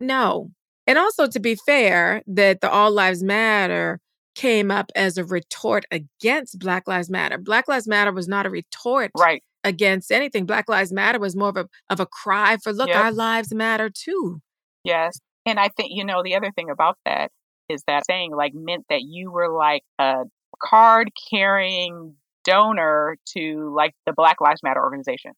No. 0.00 0.50
And 0.86 0.98
also, 0.98 1.26
to 1.26 1.38
be 1.38 1.54
fair, 1.54 2.22
that 2.26 2.60
the 2.62 2.70
All 2.70 2.90
Lives 2.90 3.22
Matter 3.22 4.00
came 4.34 4.70
up 4.70 4.90
as 4.96 5.18
a 5.18 5.24
retort 5.24 5.84
against 5.90 6.58
Black 6.58 6.88
Lives 6.88 7.10
Matter. 7.10 7.38
Black 7.38 7.68
Lives 7.68 7.86
Matter 7.86 8.12
was 8.12 8.26
not 8.26 8.46
a 8.46 8.50
retort 8.50 9.10
right. 9.16 9.42
against 9.62 10.10
anything. 10.10 10.46
Black 10.46 10.68
Lives 10.68 10.92
Matter 10.92 11.18
was 11.20 11.36
more 11.36 11.50
of 11.50 11.56
a 11.56 11.66
of 11.90 12.00
a 12.00 12.06
cry 12.06 12.56
for 12.62 12.72
look, 12.72 12.88
Yep. 12.88 12.96
our 12.96 13.12
lives 13.12 13.54
matter 13.54 13.90
too. 13.90 14.40
Yes. 14.84 15.20
And 15.46 15.60
I 15.60 15.68
think, 15.76 15.90
you 15.92 16.04
know, 16.04 16.22
the 16.22 16.34
other 16.34 16.50
thing 16.52 16.70
about 16.70 16.96
that 17.04 17.30
is 17.70 17.82
that 17.86 18.04
saying 18.06 18.32
like 18.34 18.52
meant 18.54 18.84
that 18.90 19.02
you 19.02 19.30
were 19.30 19.48
like 19.48 19.82
a 19.98 20.24
card 20.62 21.10
carrying 21.30 22.14
donor 22.44 23.16
to 23.36 23.72
like 23.74 23.94
the 24.06 24.12
Black 24.12 24.40
Lives 24.40 24.62
Matter 24.62 24.82
organization. 24.82 25.32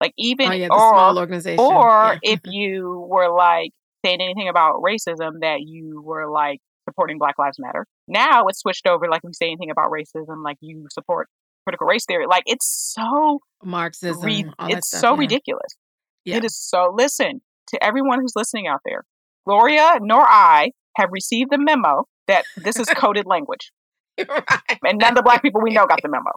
Like 0.00 0.12
even 0.16 0.48
Oh 0.48 0.52
yeah, 0.52 0.68
or 0.70 0.78
small 0.78 1.18
organization. 1.18 1.58
or 1.64 2.18
Yeah. 2.22 2.32
if 2.34 2.40
you 2.44 3.06
were 3.08 3.30
like 3.34 3.70
saying 4.04 4.20
anything 4.20 4.48
about 4.48 4.82
racism 4.82 5.40
that 5.40 5.62
you 5.62 6.00
were 6.04 6.30
like 6.30 6.60
supporting 6.88 7.18
Black 7.18 7.38
Lives 7.38 7.56
Matter. 7.58 7.86
Now 8.06 8.46
it's 8.46 8.60
switched 8.60 8.86
over 8.86 9.08
like 9.08 9.20
if 9.24 9.28
you 9.28 9.34
say 9.34 9.46
anything 9.46 9.70
about 9.70 9.90
racism, 9.90 10.42
like 10.44 10.56
you 10.60 10.86
support 10.90 11.28
critical 11.66 11.86
race 11.86 12.04
theory. 12.06 12.26
Like 12.26 12.44
it's 12.46 12.66
so 12.94 13.40
Marxism, 13.64 14.22
re- 14.24 14.50
it's 14.68 14.88
stuff, 14.88 15.00
so 15.00 15.14
yeah. 15.14 15.18
ridiculous. 15.20 15.76
It 16.24 16.44
is 16.44 16.56
so 16.58 16.92
listen 16.94 17.40
to 17.68 17.82
everyone 17.82 18.20
who's 18.20 18.34
listening 18.36 18.66
out 18.66 18.80
there. 18.84 19.02
Gloria 19.48 19.98
nor 20.02 20.24
I 20.28 20.72
have 20.96 21.08
received 21.10 21.50
the 21.50 21.58
memo 21.58 22.04
that 22.26 22.44
this 22.56 22.76
is 22.76 22.86
coded 22.96 23.26
language. 23.26 23.72
right. 24.18 24.78
And 24.84 24.98
none 24.98 25.10
of 25.12 25.16
the 25.16 25.22
black 25.22 25.40
people 25.42 25.60
we 25.62 25.70
know 25.70 25.86
got 25.86 26.00
the 26.02 26.08
memo. 26.08 26.30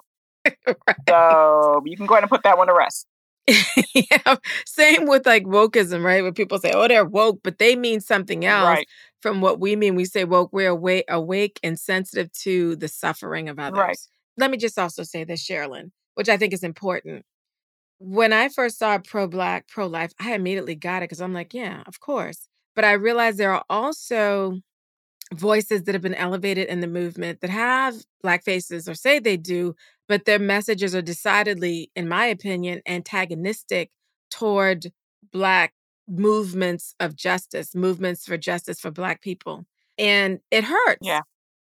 right. 0.45 0.95
So 1.10 1.82
you 1.86 1.97
can 1.97 2.06
go 2.06 2.13
ahead 2.15 2.24
and 2.24 2.30
put 2.30 2.43
that 2.43 2.58
one 2.58 2.67
to 2.67 2.74
rest. 2.74 3.06
yeah. 3.93 4.36
Same 4.65 5.08
with 5.08 5.26
like 5.26 5.43
wokeism, 5.43 6.04
right? 6.04 6.21
Where 6.21 6.32
people 6.32 6.60
say, 6.60 6.71
"Oh, 6.74 6.88
they're 6.88 7.04
woke," 7.06 7.39
but 7.43 7.58
they 7.58 7.76
mean 7.76 8.00
something 8.00 8.45
else 8.45 8.65
Right. 8.65 8.88
from 9.21 9.41
what 9.41 9.60
we 9.60 9.76
mean. 9.76 9.95
We 9.95 10.06
say 10.06 10.24
woke. 10.26 10.54
We're 10.54 10.69
awake, 10.69 11.06
awake 11.10 11.60
and 11.63 11.78
sensitive 11.80 12.32
to 12.43 12.76
the 12.78 12.88
suffering 12.88 13.50
of 13.50 13.60
others. 13.60 13.78
Right. 13.78 13.97
Let 14.38 14.52
me 14.52 14.58
just 14.58 14.78
also 14.80 15.04
say 15.04 15.24
this, 15.26 15.45
Cherilyn, 15.45 15.91
which 16.15 16.30
I 16.30 16.38
think 16.38 16.54
is 16.54 16.63
important. 16.63 17.26
When 18.00 18.32
I 18.32 18.47
first 18.50 18.78
saw 18.80 18.97
pro 19.00 19.28
black, 19.28 19.67
pro 19.67 19.86
life, 19.88 20.12
I 20.19 20.34
immediately 20.34 20.76
got 20.76 20.97
it 21.02 21.10
because 21.10 21.21
I'm 21.21 21.34
like, 21.34 21.54
yeah, 21.54 21.84
of 21.88 22.00
course. 22.00 22.47
But 22.75 22.86
I 22.86 22.93
realize 22.93 23.38
there 23.38 23.53
are 23.53 23.65
also 23.69 24.60
voices 25.34 25.84
that 25.84 25.95
have 25.95 26.01
been 26.01 26.15
elevated 26.15 26.67
in 26.67 26.81
the 26.81 26.88
movement 26.88 27.41
that 27.41 27.49
have 27.49 27.95
black 28.21 28.43
faces 28.43 28.88
or 28.88 28.93
say 28.93 29.19
they 29.19 29.38
do, 29.38 29.75
but 30.07 30.25
their 30.25 30.39
messages 30.39 30.93
are 30.95 31.01
decidedly, 31.01 31.91
in 31.95 32.07
my 32.07 32.25
opinion, 32.25 32.81
antagonistic 32.88 33.91
toward 34.29 34.91
black 35.31 35.73
movements 36.07 36.95
of 36.99 37.15
justice, 37.15 37.73
movements 37.75 38.25
for 38.25 38.38
justice 38.38 38.79
for 38.79 38.91
black 38.91 39.21
people. 39.21 39.65
And 39.97 40.39
it 40.51 40.63
hurts. 40.65 40.99
Yeah. 41.01 41.21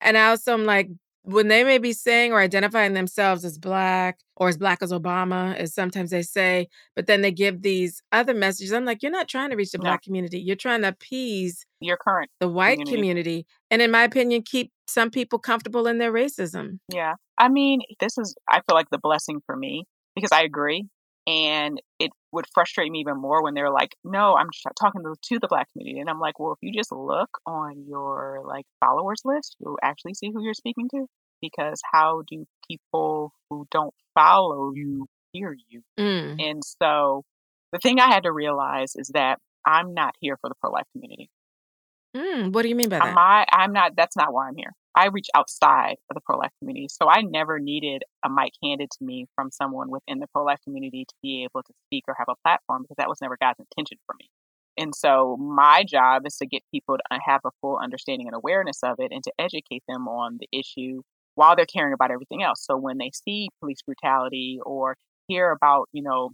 And 0.01 0.17
I 0.17 0.29
also 0.29 0.53
am 0.53 0.65
like, 0.65 0.89
when 1.29 1.49
they 1.49 1.63
may 1.65 1.77
be 1.77 1.91
saying 1.91 2.31
or 2.31 2.39
identifying 2.39 2.93
themselves 2.93 3.43
as 3.43 3.57
black 3.57 4.19
or 4.37 4.47
as 4.47 4.57
black 4.57 4.81
as 4.81 4.93
Obama, 4.93 5.53
as 5.57 5.73
sometimes 5.73 6.09
they 6.11 6.21
say, 6.21 6.67
but 6.95 7.05
then 7.05 7.21
they 7.21 7.31
give 7.31 7.63
these 7.63 8.01
other 8.13 8.33
messages. 8.33 8.71
I'm 8.71 8.85
like, 8.85 9.03
you're 9.03 9.11
not 9.11 9.27
trying 9.27 9.49
to 9.49 9.57
reach 9.57 9.71
the 9.71 9.77
No. 9.77 9.83
black 9.83 10.03
community. 10.03 10.39
You're 10.39 10.55
trying 10.55 10.83
to 10.83 10.87
appease 10.87 11.65
Your 11.81 11.97
current. 11.97 12.31
the 12.39 12.47
white 12.47 12.77
Community. 12.77 12.95
community. 12.95 13.45
And 13.69 13.81
in 13.81 13.91
my 13.91 14.03
opinion, 14.03 14.43
keep 14.43 14.71
some 14.87 15.09
people 15.11 15.37
comfortable 15.37 15.85
in 15.85 15.97
their 15.97 16.13
racism. 16.13 16.79
Yeah. 16.93 17.15
I 17.37 17.49
mean, 17.49 17.81
this 17.99 18.17
is 18.17 18.33
I 18.49 18.61
feel 18.61 18.75
like 18.75 18.89
the 18.89 18.97
blessing 18.97 19.41
for 19.45 19.57
me 19.57 19.83
because 20.15 20.31
I 20.31 20.43
agree. 20.43 20.85
And 21.27 21.81
it 21.99 22.11
would 22.31 22.45
frustrate 22.53 22.91
me 22.91 22.99
even 22.99 23.19
more 23.19 23.43
when 23.43 23.53
they're 23.53 23.71
like, 23.71 23.95
no, 24.03 24.35
I'm 24.35 24.49
just 24.51 24.65
talking 24.79 25.01
to, 25.03 25.15
to 25.21 25.39
the 25.39 25.47
black 25.47 25.67
community. 25.71 25.99
And 25.99 26.09
I'm 26.09 26.19
like, 26.19 26.39
well, 26.39 26.53
if 26.53 26.59
you 26.61 26.73
just 26.73 26.91
look 26.91 27.29
on 27.45 27.85
your 27.87 28.43
like 28.45 28.65
followers 28.79 29.21
list, 29.23 29.55
you'll 29.59 29.79
actually 29.81 30.13
see 30.13 30.31
who 30.31 30.43
you're 30.43 30.53
speaking 30.53 30.89
to. 30.89 31.05
Because 31.41 31.79
how 31.91 32.23
do 32.29 32.45
people 32.69 33.31
who 33.49 33.67
don't 33.71 33.93
follow 34.15 34.71
you 34.73 35.07
hear 35.31 35.55
you? 35.69 35.83
Mm. 35.99 36.41
And 36.41 36.63
so 36.81 37.23
the 37.71 37.79
thing 37.79 37.99
I 37.99 38.07
had 38.07 38.23
to 38.23 38.31
realize 38.31 38.95
is 38.95 39.09
that 39.13 39.39
I'm 39.65 39.93
not 39.93 40.15
here 40.19 40.37
for 40.41 40.49
the 40.49 40.55
pro 40.59 40.71
life 40.71 40.87
community. 40.93 41.29
Mm. 42.15 42.51
What 42.53 42.63
do 42.63 42.69
you 42.69 42.75
mean 42.75 42.89
by 42.89 42.99
that? 42.99 43.13
My, 43.13 43.45
I'm 43.51 43.71
not, 43.71 43.95
that's 43.95 44.17
not 44.17 44.33
why 44.33 44.47
I'm 44.47 44.55
here. 44.55 44.73
I 44.97 45.09
reach 45.09 45.27
outside 45.35 45.97
of 46.09 46.15
the 46.15 46.21
pro 46.21 46.39
life 46.39 46.49
community. 46.59 46.87
So 46.89 47.07
I 47.07 47.21
never 47.21 47.59
needed 47.59 48.01
a 48.25 48.29
mic 48.31 48.53
handed 48.63 48.89
to 48.89 49.03
me 49.03 49.27
from 49.35 49.51
someone 49.51 49.91
within 49.91 50.17
the 50.17 50.25
pro 50.33 50.43
life 50.43 50.57
community 50.63 51.05
to 51.07 51.13
be 51.21 51.43
able 51.43 51.61
to 51.61 51.73
speak 51.85 52.05
or 52.07 52.15
have 52.17 52.27
a 52.27 52.35
platform 52.43 52.81
because 52.81 52.95
that 52.97 53.07
was 53.07 53.21
never 53.21 53.37
God's 53.39 53.59
intention 53.59 53.99
for 54.07 54.15
me. 54.19 54.27
And 54.75 54.95
so 54.95 55.37
my 55.37 55.83
job 55.87 56.25
is 56.25 56.35
to 56.37 56.47
get 56.47 56.63
people 56.73 56.97
to 56.97 57.03
uh, 57.11 57.19
have 57.23 57.41
a 57.45 57.51
full 57.61 57.77
understanding 57.77 58.27
and 58.27 58.35
awareness 58.35 58.79
of 58.81 58.95
it 58.97 59.11
and 59.11 59.23
to 59.23 59.31
educate 59.37 59.83
them 59.87 60.07
on 60.07 60.39
the 60.39 60.49
issue 60.51 61.03
while 61.35 61.55
they're 61.55 61.67
caring 61.67 61.93
about 61.93 62.09
everything 62.09 62.41
else. 62.41 62.65
So 62.65 62.75
when 62.75 62.97
they 62.97 63.11
see 63.13 63.49
police 63.59 63.83
brutality 63.85 64.57
or 64.65 64.97
hear 65.27 65.51
about, 65.51 65.89
you 65.93 66.01
know, 66.01 66.31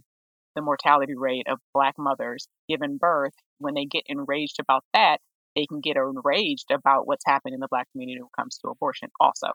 the 0.56 0.62
mortality 0.62 1.14
rate 1.14 1.48
of 1.48 1.58
black 1.74 1.96
mothers 1.98 2.46
giving 2.66 2.96
birth, 2.96 3.34
when 3.58 3.74
they 3.74 3.84
get 3.84 4.04
enraged 4.06 4.56
about 4.58 4.84
that, 4.94 5.18
they 5.54 5.66
can 5.66 5.80
get 5.80 5.96
enraged 5.96 6.70
about 6.70 7.06
what's 7.06 7.24
happening 7.26 7.54
in 7.54 7.60
the 7.60 7.68
black 7.70 7.90
community 7.92 8.20
when 8.20 8.26
it 8.26 8.40
comes 8.40 8.58
to 8.58 8.68
abortion 8.68 9.10
also. 9.20 9.48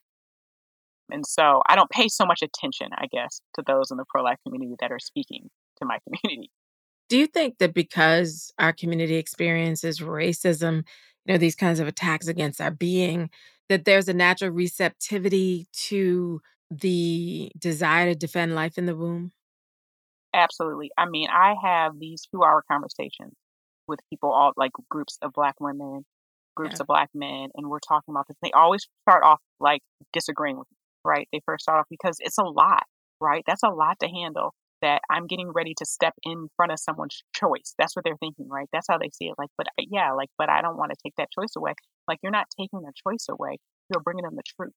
And 1.11 1.25
so 1.25 1.61
I 1.67 1.75
don't 1.75 1.89
pay 1.89 2.07
so 2.07 2.25
much 2.25 2.41
attention, 2.41 2.89
I 2.95 3.07
guess, 3.07 3.41
to 3.55 3.63
those 3.65 3.91
in 3.91 3.97
the 3.97 4.05
pro 4.07 4.23
life 4.23 4.37
community 4.45 4.75
that 4.79 4.91
are 4.91 4.99
speaking 4.99 5.49
to 5.79 5.85
my 5.85 5.97
community. 6.07 6.51
Do 7.09 7.17
you 7.17 7.27
think 7.27 7.57
that 7.57 7.73
because 7.73 8.53
our 8.59 8.71
community 8.71 9.15
experiences 9.15 9.99
racism, 9.99 10.83
you 11.25 11.33
know, 11.33 11.37
these 11.37 11.55
kinds 11.55 11.79
of 11.79 11.87
attacks 11.87 12.27
against 12.27 12.61
our 12.61 12.71
being, 12.71 13.31
that 13.67 13.85
there's 13.85 14.07
a 14.07 14.13
natural 14.13 14.51
receptivity 14.51 15.67
to 15.73 16.41
the 16.69 17.51
desire 17.57 18.05
to 18.05 18.15
defend 18.15 18.53
life 18.53 18.77
in 18.77 18.85
the 18.85 18.95
womb? 18.95 19.31
Absolutely. 20.33 20.91
I 20.97 21.09
mean, 21.09 21.29
I 21.31 21.55
have 21.63 21.99
these 21.99 22.27
two 22.31 22.43
hour 22.43 22.63
conversations 22.71 23.33
with 23.89 23.99
people, 24.09 24.31
all 24.31 24.53
like 24.55 24.71
groups 24.89 25.17
of 25.21 25.33
black 25.33 25.55
women, 25.59 26.05
groups 26.55 26.75
Yeah. 26.77 26.83
of 26.83 26.87
black 26.87 27.09
men, 27.13 27.49
and 27.55 27.67
we're 27.69 27.79
talking 27.79 28.13
about 28.13 28.27
this. 28.27 28.37
They 28.41 28.51
always 28.51 28.87
start 29.07 29.23
off 29.23 29.41
like 29.59 29.81
disagreeing 30.13 30.57
with 30.57 30.67
me, 30.71 30.77
right? 31.03 31.27
They 31.33 31.41
first 31.45 31.63
start 31.63 31.79
off 31.79 31.87
because 31.89 32.17
it's 32.19 32.37
a 32.37 32.43
lot, 32.43 32.83
right? 33.19 33.43
That's 33.45 33.63
a 33.63 33.69
lot 33.69 33.99
to 33.99 34.07
handle. 34.07 34.53
That 34.81 35.01
I'm 35.09 35.27
getting 35.27 35.49
ready 35.51 35.73
to 35.77 35.85
step 35.85 36.13
in 36.23 36.47
front 36.55 36.71
of 36.71 36.79
someone's 36.79 37.21
choice. 37.35 37.73
That's 37.77 37.97
what 37.97 38.05
they're 38.05 38.15
thinking, 38.15 38.47
right? 38.47 38.69
That's 38.71 38.87
how 38.89 38.97
they 38.97 39.09
see 39.09 39.25
it. 39.27 39.35
Like, 39.37 39.49
but 39.57 39.67
I- 39.77 39.83
yeah, 39.91 40.13
like, 40.13 40.29
but 40.37 40.47
I 40.49 40.61
don't 40.61 40.77
want 40.77 40.91
to 40.91 40.97
take 41.03 41.15
that 41.17 41.27
choice 41.37 41.53
away. 41.57 41.73
Like, 42.07 42.19
you're 42.23 42.31
not 42.31 42.47
taking 42.57 42.79
their 42.81 42.93
choice 43.05 43.25
away. 43.29 43.57
You're 43.91 44.01
bringing 44.01 44.23
them 44.23 44.37
the 44.37 44.43
truth. 44.55 44.71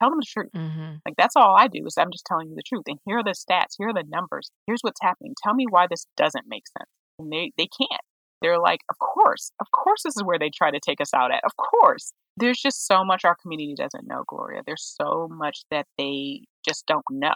Tell 0.00 0.10
them 0.10 0.20
the 0.20 0.26
truth. 0.26 0.50
Mm-hmm. 0.54 0.94
Like 1.04 1.16
that's 1.18 1.34
all 1.36 1.56
I 1.58 1.66
do 1.66 1.84
is 1.84 1.94
I'm 1.98 2.12
just 2.12 2.24
telling 2.26 2.48
you 2.48 2.54
the 2.54 2.62
truth. 2.62 2.84
And 2.86 2.98
here 3.04 3.18
are 3.18 3.24
the 3.24 3.30
stats. 3.34 3.74
Here 3.76 3.88
are 3.88 3.92
the 3.92 4.04
numbers. 4.08 4.50
Here's 4.66 4.80
what's 4.82 5.00
happening. 5.02 5.34
Tell 5.42 5.52
me 5.54 5.66
why 5.68 5.86
this 5.90 6.06
doesn't 6.16 6.44
make 6.48 6.64
sense. 6.68 6.88
And 7.18 7.30
they 7.32 7.50
they 7.58 7.66
can't. 7.66 8.00
They're 8.42 8.58
like, 8.58 8.80
of 8.90 8.98
course, 8.98 9.52
of 9.60 9.66
course, 9.72 10.02
this 10.04 10.16
is 10.16 10.24
where 10.24 10.38
they 10.38 10.50
try 10.50 10.70
to 10.70 10.80
take 10.80 11.00
us 11.00 11.12
out 11.14 11.32
at. 11.32 11.42
Of 11.44 11.56
course. 11.56 12.12
There's 12.36 12.60
just 12.60 12.86
so 12.86 13.04
much 13.04 13.24
our 13.24 13.36
community 13.36 13.74
doesn't 13.74 14.06
know, 14.06 14.24
Gloria. 14.26 14.62
There's 14.64 14.94
so 14.98 15.28
much 15.30 15.64
that 15.70 15.86
they 15.98 16.44
just 16.66 16.86
don't 16.86 17.04
know. 17.10 17.34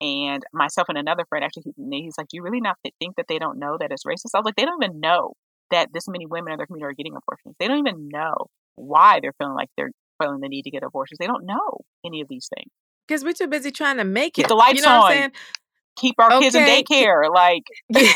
And 0.00 0.42
myself 0.52 0.88
and 0.88 0.98
another 0.98 1.24
friend 1.28 1.44
actually, 1.44 1.72
he's 1.90 2.18
like, 2.18 2.28
Do 2.28 2.36
you 2.36 2.42
really 2.42 2.60
not 2.60 2.76
think 3.00 3.16
that 3.16 3.26
they 3.28 3.38
don't 3.38 3.58
know 3.58 3.76
that 3.80 3.90
it's 3.90 4.04
racist? 4.04 4.34
I 4.34 4.38
was 4.38 4.44
like, 4.44 4.56
They 4.56 4.64
don't 4.64 4.82
even 4.82 5.00
know 5.00 5.32
that 5.70 5.92
this 5.92 6.06
many 6.06 6.26
women 6.26 6.52
in 6.52 6.58
their 6.58 6.66
community 6.66 6.90
are 6.90 6.94
getting 6.94 7.16
abortions. 7.16 7.56
They 7.58 7.66
don't 7.66 7.78
even 7.78 8.08
know 8.08 8.46
why 8.76 9.20
they're 9.20 9.32
feeling 9.38 9.54
like 9.54 9.70
they're 9.76 9.90
feeling 10.22 10.40
the 10.40 10.48
need 10.48 10.62
to 10.62 10.70
get 10.70 10.82
abortions. 10.82 11.18
They 11.18 11.26
don't 11.26 11.46
know 11.46 11.80
any 12.04 12.20
of 12.20 12.28
these 12.28 12.48
things. 12.54 12.70
Because 13.06 13.24
we're 13.24 13.32
too 13.32 13.46
busy 13.46 13.70
trying 13.70 13.98
to 13.98 14.04
make 14.04 14.34
Keep 14.34 14.46
it. 14.46 14.48
the 14.48 14.54
lights 14.54 14.80
you 14.80 14.82
know 14.82 15.02
on. 15.02 15.32
Keep 15.96 16.16
our 16.18 16.32
okay. 16.32 16.40
kids 16.40 16.54
in 16.54 16.64
daycare. 16.64 17.32
Like, 17.32 17.62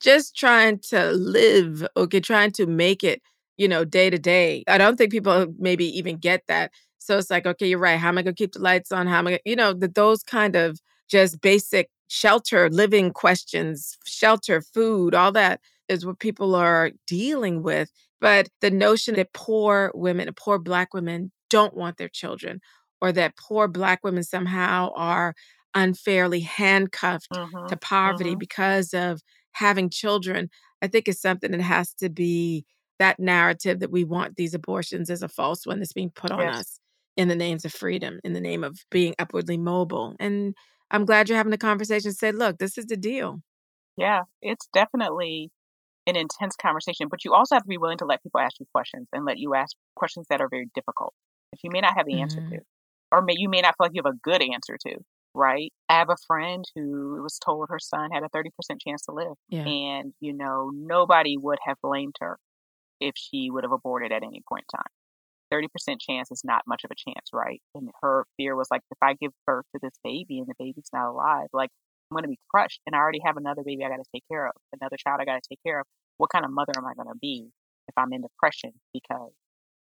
just 0.00 0.36
trying 0.36 0.78
to 0.90 1.12
live, 1.12 1.86
okay, 1.96 2.20
trying 2.20 2.52
to 2.52 2.66
make 2.66 3.02
it, 3.04 3.22
you 3.56 3.68
know, 3.68 3.84
day 3.84 4.10
to 4.10 4.18
day. 4.18 4.64
I 4.68 4.78
don't 4.78 4.96
think 4.96 5.12
people 5.12 5.54
maybe 5.58 5.86
even 5.98 6.18
get 6.18 6.42
that. 6.48 6.72
So 6.98 7.18
it's 7.18 7.30
like, 7.30 7.46
okay, 7.46 7.68
you're 7.68 7.78
right. 7.78 7.98
How 7.98 8.08
am 8.08 8.18
I 8.18 8.22
going 8.22 8.34
to 8.34 8.38
keep 8.38 8.52
the 8.52 8.60
lights 8.60 8.92
on? 8.92 9.06
How 9.06 9.18
am 9.18 9.26
I, 9.26 9.30
gonna, 9.30 9.40
you 9.44 9.56
know, 9.56 9.72
the, 9.72 9.88
those 9.88 10.22
kind 10.22 10.56
of 10.56 10.80
just 11.08 11.40
basic 11.40 11.88
shelter, 12.08 12.68
living 12.70 13.12
questions, 13.12 13.96
shelter, 14.04 14.60
food, 14.60 15.14
all 15.14 15.32
that 15.32 15.60
is 15.88 16.04
what 16.04 16.18
people 16.18 16.54
are 16.54 16.90
dealing 17.06 17.62
with. 17.62 17.90
But 18.20 18.48
the 18.60 18.70
notion 18.70 19.14
that 19.14 19.32
poor 19.32 19.90
women, 19.94 20.28
poor 20.36 20.58
Black 20.58 20.92
women 20.92 21.30
don't 21.50 21.74
want 21.74 21.96
their 21.96 22.08
children, 22.08 22.60
or 23.00 23.12
that 23.12 23.36
poor 23.36 23.68
Black 23.68 24.00
women 24.02 24.22
somehow 24.22 24.90
are 24.96 25.34
unfairly 25.74 26.40
handcuffed 26.40 27.30
mm-hmm, 27.32 27.66
to 27.66 27.76
poverty 27.76 28.30
mm-hmm. 28.30 28.38
because 28.38 28.92
of 28.92 29.22
having 29.52 29.90
children, 29.90 30.50
I 30.82 30.86
think 30.86 31.08
is 31.08 31.20
something 31.20 31.50
that 31.50 31.60
has 31.60 31.92
to 31.94 32.08
be 32.08 32.64
that 32.98 33.20
narrative 33.20 33.80
that 33.80 33.92
we 33.92 34.04
want 34.04 34.36
these 34.36 34.54
abortions 34.54 35.08
as 35.10 35.22
a 35.22 35.28
false 35.28 35.66
one 35.66 35.78
that's 35.78 35.92
being 35.92 36.10
put 36.10 36.30
on 36.30 36.40
yes. 36.40 36.60
us 36.60 36.80
in 37.16 37.28
the 37.28 37.36
names 37.36 37.64
of 37.64 37.72
freedom, 37.72 38.20
in 38.24 38.32
the 38.32 38.40
name 38.40 38.64
of 38.64 38.78
being 38.90 39.14
upwardly 39.18 39.56
mobile. 39.56 40.16
And 40.18 40.54
I'm 40.90 41.04
glad 41.04 41.28
you're 41.28 41.38
having 41.38 41.50
the 41.50 41.58
conversation. 41.58 42.12
Say, 42.12 42.32
look, 42.32 42.58
this 42.58 42.78
is 42.78 42.86
the 42.86 42.96
deal. 42.96 43.40
Yeah, 43.96 44.22
it's 44.42 44.68
definitely 44.72 45.50
an 46.06 46.16
intense 46.16 46.56
conversation, 46.56 47.08
but 47.08 47.24
you 47.24 47.34
also 47.34 47.54
have 47.54 47.64
to 47.64 47.68
be 47.68 47.78
willing 47.78 47.98
to 47.98 48.06
let 48.06 48.22
people 48.22 48.40
ask 48.40 48.58
you 48.58 48.66
questions 48.72 49.06
and 49.12 49.24
let 49.24 49.38
you 49.38 49.54
ask 49.54 49.76
questions 49.94 50.26
that 50.30 50.40
are 50.40 50.48
very 50.48 50.68
difficult 50.74 51.12
that 51.52 51.58
you 51.62 51.70
may 51.70 51.80
not 51.80 51.96
have 51.96 52.06
the 52.06 52.20
answer 52.20 52.40
Mm-hmm. 52.40 52.50
to, 52.50 52.60
or 53.12 53.22
may, 53.22 53.34
you 53.36 53.48
may 53.48 53.60
not 53.60 53.74
feel 53.76 53.86
like 53.86 53.92
you 53.94 54.02
have 54.04 54.12
a 54.12 54.18
good 54.22 54.42
answer 54.42 54.76
to. 54.86 54.96
Right? 55.34 55.72
I 55.88 55.98
have 55.98 56.10
a 56.10 56.16
friend 56.26 56.64
who 56.74 57.22
was 57.22 57.38
told 57.38 57.68
her 57.70 57.78
son 57.78 58.10
had 58.12 58.22
a 58.22 58.28
30% 58.28 58.48
chance 58.80 59.02
to 59.02 59.12
live. 59.12 59.34
Yeah. 59.48 59.64
And, 59.64 60.12
you 60.20 60.32
know, 60.32 60.70
nobody 60.74 61.36
would 61.36 61.58
have 61.64 61.76
blamed 61.82 62.16
her 62.20 62.38
if 63.00 63.14
she 63.16 63.50
would 63.50 63.64
have 63.64 63.72
aborted 63.72 64.10
at 64.10 64.22
any 64.22 64.42
point 64.48 64.64
in 64.72 64.78
time. 64.78 64.90
30% 65.52 65.96
chance 66.00 66.30
is 66.30 66.42
not 66.44 66.62
much 66.66 66.84
of 66.84 66.90
a 66.90 66.94
chance, 66.94 67.30
right? 67.32 67.60
And 67.74 67.90
her 68.02 68.24
fear 68.36 68.54
was 68.56 68.68
like, 68.70 68.82
if 68.90 68.98
I 69.00 69.14
give 69.14 69.32
birth 69.46 69.64
to 69.74 69.80
this 69.82 69.94
baby 70.04 70.38
and 70.38 70.46
the 70.46 70.54
baby's 70.58 70.90
not 70.92 71.08
alive, 71.08 71.48
like 71.52 71.70
I'm 72.10 72.16
going 72.16 72.24
to 72.24 72.28
be 72.28 72.38
crushed. 72.50 72.80
And 72.86 72.94
I 72.94 72.98
already 72.98 73.20
have 73.24 73.36
another 73.36 73.62
baby 73.64 73.84
I 73.84 73.88
got 73.88 73.96
to 73.96 74.10
take 74.14 74.24
care 74.30 74.46
of, 74.46 74.52
another 74.78 74.96
child 74.96 75.20
I 75.20 75.24
got 75.24 75.42
to 75.42 75.48
take 75.48 75.60
care 75.64 75.80
of. 75.80 75.86
What 76.18 76.30
kind 76.30 76.44
of 76.44 76.50
mother 76.50 76.72
am 76.76 76.84
I 76.84 76.94
going 76.94 77.08
to 77.08 77.18
be 77.20 77.48
if 77.88 77.94
I'm 77.96 78.12
in 78.12 78.22
depression 78.22 78.72
because 78.92 79.32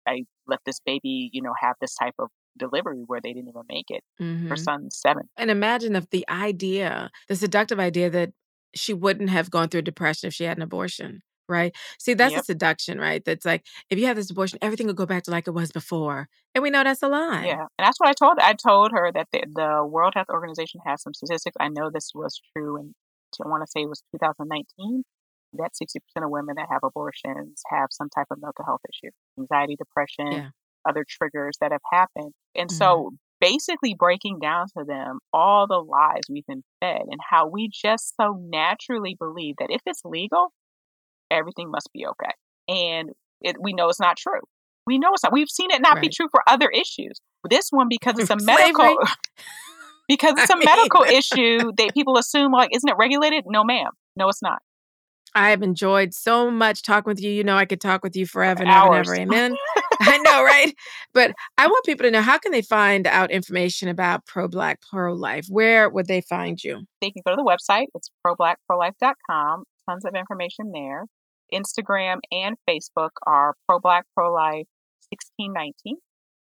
I 0.06 0.24
let 0.46 0.60
this 0.64 0.80
baby, 0.84 1.30
you 1.32 1.42
know, 1.42 1.54
have 1.60 1.76
this 1.80 1.94
type 1.94 2.14
of 2.18 2.28
delivery 2.58 3.02
where 3.06 3.20
they 3.22 3.32
didn't 3.32 3.48
even 3.48 3.62
make 3.68 3.86
it? 3.88 4.02
Mm-hmm. 4.20 4.48
Her 4.48 4.56
son's 4.56 4.98
seven. 5.00 5.28
And 5.36 5.50
imagine 5.50 5.96
if 5.96 6.10
the 6.10 6.24
idea, 6.28 7.10
the 7.28 7.36
seductive 7.36 7.80
idea 7.80 8.10
that 8.10 8.32
she 8.74 8.92
wouldn't 8.92 9.30
have 9.30 9.50
gone 9.50 9.68
through 9.68 9.82
depression 9.82 10.28
if 10.28 10.34
she 10.34 10.44
had 10.44 10.56
an 10.58 10.62
abortion, 10.62 11.22
right? 11.48 11.74
See, 11.98 12.14
that's 12.14 12.32
Yep. 12.32 12.42
a 12.42 12.44
seduction, 12.44 12.98
right? 12.98 13.24
That's 13.24 13.46
like, 13.46 13.64
if 13.88 13.98
you 13.98 14.06
have 14.06 14.16
this 14.16 14.30
abortion, 14.30 14.58
everything 14.60 14.86
will 14.86 14.94
go 14.94 15.06
back 15.06 15.22
to 15.24 15.30
like 15.30 15.48
it 15.48 15.52
was 15.52 15.72
before. 15.72 16.28
And 16.54 16.62
we 16.62 16.70
know 16.70 16.84
that's 16.84 17.02
a 17.02 17.08
lie. 17.08 17.46
Yeah, 17.46 17.60
and 17.78 17.86
that's 17.86 17.98
what 17.98 18.08
I 18.10 18.12
told. 18.12 18.38
I 18.40 18.52
told 18.52 18.90
her 18.92 19.10
that 19.12 19.28
the, 19.32 19.44
the 19.54 19.86
World 19.86 20.12
Health 20.14 20.28
Organization 20.28 20.80
has 20.84 21.02
some 21.02 21.14
statistics. 21.14 21.56
I 21.58 21.68
know 21.68 21.90
this 21.90 22.10
was 22.14 22.40
true, 22.54 22.76
and 22.76 22.94
I 23.42 23.48
want 23.48 23.62
to 23.62 23.70
say 23.70 23.82
it 23.82 23.88
was 23.88 24.02
2019. 24.12 25.02
That 25.54 25.70
60% 25.82 26.22
of 26.22 26.30
women 26.30 26.56
that 26.56 26.66
have 26.70 26.80
abortions 26.84 27.62
have 27.70 27.88
some 27.90 28.10
type 28.10 28.26
of 28.30 28.38
mental 28.38 28.66
health 28.66 28.82
issue, 28.92 29.10
anxiety, 29.38 29.76
depression, 29.76 30.30
Yeah. 30.30 30.48
Other 30.88 31.04
triggers 31.08 31.56
that 31.60 31.72
have 31.72 31.80
happened. 31.92 32.32
And 32.54 32.70
Mhm. 32.70 32.72
so, 32.74 33.10
basically, 33.40 33.94
breaking 33.94 34.38
down 34.40 34.66
to 34.76 34.84
them 34.84 35.18
all 35.32 35.66
the 35.66 35.78
lies 35.82 36.22
we've 36.28 36.46
been 36.46 36.64
fed 36.80 37.02
and 37.10 37.20
how 37.30 37.46
we 37.46 37.68
just 37.68 38.14
so 38.20 38.36
naturally 38.48 39.14
believe 39.18 39.54
that 39.58 39.70
if 39.70 39.80
it's 39.86 40.00
legal, 40.04 40.52
everything 41.30 41.70
must 41.70 41.88
be 41.92 42.06
okay. 42.06 42.32
And 42.68 43.10
it, 43.40 43.56
we 43.60 43.72
know 43.72 43.88
it's 43.88 44.00
not 44.00 44.16
true. 44.16 44.40
We 44.86 44.98
know 44.98 45.10
it's 45.12 45.22
not. 45.22 45.32
We've 45.32 45.50
seen 45.50 45.70
it 45.70 45.80
not 45.82 46.00
be 46.00 46.08
true 46.08 46.28
for 46.30 46.42
other 46.48 46.68
issues. 46.70 47.20
This 47.48 47.68
one, 47.70 47.88
because 47.88 48.18
it's 48.18 48.30
a 48.30 48.36
medical, 48.42 48.96
because 50.08 50.34
it's 50.38 50.50
I 50.50 50.54
a 50.54 50.56
mean- 50.58 50.64
medical 50.64 51.02
issue 51.02 51.70
that 51.76 51.92
people 51.94 52.16
assume 52.16 52.52
like, 52.52 52.70
isn't 52.74 52.88
it 52.88 52.96
regulated? 52.98 53.44
No, 53.46 53.62
ma'am. 53.64 53.90
No, 54.16 54.28
it's 54.28 54.42
not. 54.42 54.60
I 55.34 55.50
have 55.50 55.62
enjoyed 55.62 56.14
so 56.14 56.50
much 56.50 56.82
talking 56.82 57.10
with 57.10 57.20
you. 57.22 57.30
You 57.30 57.44
know, 57.44 57.56
I 57.56 57.66
could 57.66 57.82
talk 57.82 58.02
with 58.02 58.16
you 58.16 58.24
forever 58.26 58.62
and 58.62 58.70
ever 58.72 58.94
and 58.94 59.06
ever. 59.06 59.14
Amen. 59.14 59.56
I 60.00 60.18
know, 60.18 60.42
right? 60.44 60.74
But 61.12 61.32
I 61.56 61.66
want 61.66 61.84
people 61.84 62.04
to 62.04 62.10
know 62.10 62.22
how 62.22 62.38
can 62.38 62.52
they 62.52 62.62
find 62.62 63.06
out 63.06 63.30
information 63.30 63.88
about 63.88 64.26
pro 64.26 64.48
black, 64.48 64.80
pro 64.90 65.12
life? 65.12 65.46
Where 65.48 65.88
would 65.88 66.06
they 66.06 66.20
find 66.20 66.62
you? 66.62 66.82
They 67.00 67.10
can 67.10 67.22
go 67.26 67.32
to 67.32 67.36
the 67.36 67.42
website. 67.42 67.86
It's 67.94 68.10
problackprolife.com. 68.26 69.64
Tons 69.88 70.04
of 70.04 70.14
information 70.14 70.72
there. 70.72 71.04
Instagram 71.52 72.18
and 72.30 72.56
Facebook 72.68 73.10
are 73.26 73.54
pro 73.66 73.78
black 73.80 74.04
pro 74.14 74.32
life 74.32 74.66
1619. 75.10 75.96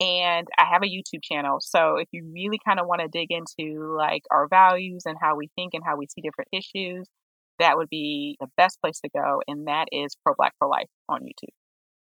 And 0.01 0.47
I 0.57 0.65
have 0.73 0.83
a 0.83 0.87
YouTube 0.87 1.23
channel. 1.23 1.59
So 1.61 1.97
if 1.97 2.09
you 2.13 2.25
really 2.33 2.61
kind 2.65 2.79
of 2.79 2.87
want 2.87 3.01
to 3.01 3.09
dig 3.09 3.29
into 3.31 3.95
like 3.97 4.23
our 4.31 4.47
values 4.49 5.03
and 5.07 5.17
how 5.21 5.37
we 5.37 5.51
think 5.57 5.75
and 5.75 5.83
how 5.85 5.97
we 5.97 6.07
see 6.07 6.23
different 6.23 6.49
issues, 6.53 7.07
that 7.59 7.77
would 7.77 7.89
be 7.89 8.37
the 8.41 8.47
best 8.57 8.81
place 8.81 9.01
to 9.01 9.11
go. 9.15 9.43
And 9.49 9.67
that 9.67 9.89
is 9.91 10.17
pro 10.25 10.35
black 10.37 10.55
pro 10.61 10.69
life 10.69 10.89
on 11.09 11.23
YouTube. 11.23 11.53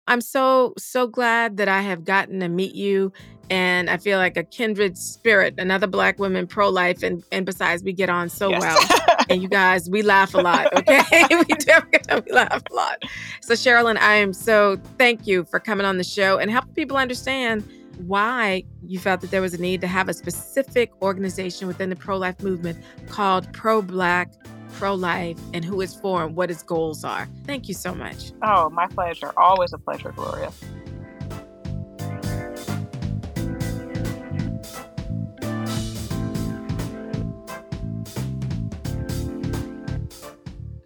I'm 0.07 0.21
so, 0.21 0.73
so 0.77 1.07
glad 1.07 1.57
that 1.57 1.67
I 1.67 1.81
have 1.81 2.03
gotten 2.05 2.39
to 2.41 2.47
meet 2.49 2.75
you. 2.75 3.11
And 3.49 3.89
I 3.89 3.95
feel 3.95 4.17
like 4.17 4.35
a 4.35 4.43
kindred 4.43 4.97
spirit, 4.97 5.55
another 5.57 5.87
black 5.87 6.19
woman 6.19 6.47
pro 6.47 6.67
life. 6.69 7.01
And, 7.01 7.23
and 7.31 7.45
besides, 7.45 7.81
we 7.81 7.93
get 7.93 8.09
on 8.09 8.27
so 8.27 8.49
Yes. 8.49 8.61
well. 8.61 9.25
and 9.29 9.41
you 9.41 9.47
guys, 9.47 9.89
we 9.89 10.01
laugh 10.01 10.33
a 10.33 10.39
lot, 10.39 10.73
okay? 10.77 11.01
we 11.31 11.43
do. 11.55 11.71
We 12.25 12.31
laugh 12.33 12.61
a 12.69 12.73
lot. 12.73 13.03
So, 13.41 13.53
Cherilyn, 13.53 13.97
I 13.97 14.15
am 14.15 14.33
so 14.33 14.77
thank 14.97 15.27
you 15.27 15.45
for 15.45 15.59
coming 15.59 15.85
on 15.85 15.97
the 15.97 16.03
show 16.03 16.37
and 16.39 16.49
helping 16.51 16.73
people 16.73 16.97
understand 16.97 17.63
why 18.05 18.63
you 18.85 18.99
felt 18.99 19.21
that 19.21 19.31
there 19.31 19.41
was 19.41 19.53
a 19.53 19.57
need 19.61 19.81
to 19.81 19.87
have 19.87 20.07
a 20.09 20.13
specific 20.13 20.91
organization 21.01 21.67
within 21.67 21.89
the 21.89 21.95
pro 21.95 22.17
life 22.17 22.41
movement 22.41 22.77
called 23.07 23.51
Pro 23.53 23.81
Black, 23.81 24.31
Pro 24.73 24.93
Life, 24.93 25.39
and 25.53 25.63
who 25.63 25.81
it's 25.81 25.95
for 25.95 26.23
and 26.23 26.35
what 26.35 26.51
its 26.51 26.63
goals 26.63 27.03
are. 27.03 27.27
Thank 27.45 27.67
you 27.67 27.73
so 27.73 27.93
much. 27.93 28.31
oh, 28.43 28.69
my 28.69 28.87
pleasure. 28.87 29.31
Always 29.37 29.73
a 29.73 29.77
pleasure, 29.77 30.11
Gloria. 30.11 30.51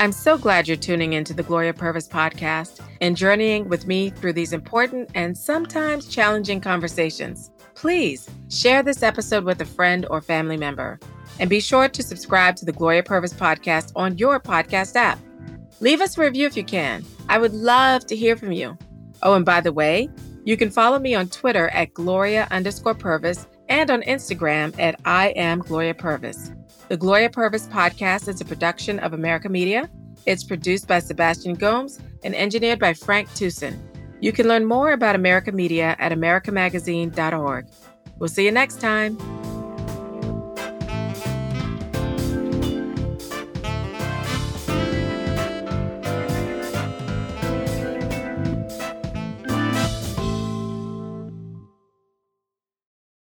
I'm 0.02 0.12
so 0.12 0.36
glad 0.36 0.68
you're 0.68 0.78
tuning 0.78 1.14
into 1.14 1.32
the 1.32 1.44
Gloria 1.44 1.76
Purvis 1.76 2.08
podcast 2.08 2.80
and 3.02 3.16
journeying 3.16 3.70
with 3.70 3.86
me 3.86 4.10
through 4.10 4.34
these 4.34 4.52
important 4.52 5.12
and 5.14 5.38
sometimes 5.38 6.08
challenging 6.08 6.60
conversations. 6.60 7.52
Please 7.76 8.28
share 8.50 8.82
this 8.82 9.04
episode 9.04 9.44
with 9.44 9.62
a 9.62 9.66
friend 9.66 10.08
or 10.10 10.20
family 10.20 10.58
member. 10.58 11.00
And 11.40 11.50
be 11.50 11.60
sure 11.60 11.90
to 11.90 12.04
subscribe 12.04 12.56
to 12.58 12.66
the 12.66 12.72
Gloria 12.72 13.04
Purvis 13.04 13.34
podcast 13.34 13.92
on 13.96 14.18
your 14.18 14.40
podcast 14.40 14.96
app. 14.96 15.20
Leave 15.80 16.02
us 16.02 16.18
a 16.18 16.22
review 16.22 16.46
if 16.46 16.56
you 16.56 16.64
can. 16.64 17.04
I 17.30 17.40
would 17.40 17.54
love 17.54 18.06
to 18.08 18.16
hear 18.16 18.36
from 18.36 18.52
you. 18.52 18.78
Oh, 19.24 19.34
and 19.34 19.46
by 19.46 19.62
the 19.62 19.74
way, 19.74 20.10
you 20.44 20.58
can 20.58 20.70
follow 20.70 21.00
me 21.00 21.16
on 21.16 21.28
Twitter 21.30 21.70
at 21.70 21.94
Gloria 21.94 22.48
underscore 22.52 22.96
Purvis 22.96 23.48
and 23.70 23.90
on 23.90 24.02
Instagram 24.04 24.78
at 24.80 25.00
I 25.06 25.30
am 25.30 25.60
Gloria 25.60 25.94
Purvis. 25.94 26.52
The 26.88 26.98
Gloria 26.98 27.30
Purvis 27.30 27.68
podcast 27.68 28.28
is 28.28 28.42
a 28.42 28.46
production 28.46 29.00
of 29.00 29.14
America 29.14 29.50
Media. 29.50 29.90
It's 30.26 30.44
produced 30.44 30.88
by 30.88 31.00
Sebastian 31.00 31.56
Gomes 31.56 32.00
and 32.24 32.36
engineered 32.36 32.80
by 32.80 32.94
Frank 32.94 33.34
Tucson. 33.34 33.80
You 34.20 34.32
can 34.32 34.48
learn 34.48 34.66
more 34.66 34.92
about 34.92 35.16
America 35.16 35.52
Media 35.52 35.96
at 36.00 36.12
americamagazine.org. 36.12 37.68
We'll 38.20 38.30
see 38.30 38.46
you 38.46 38.52
next 38.52 38.80
time. 38.80 39.41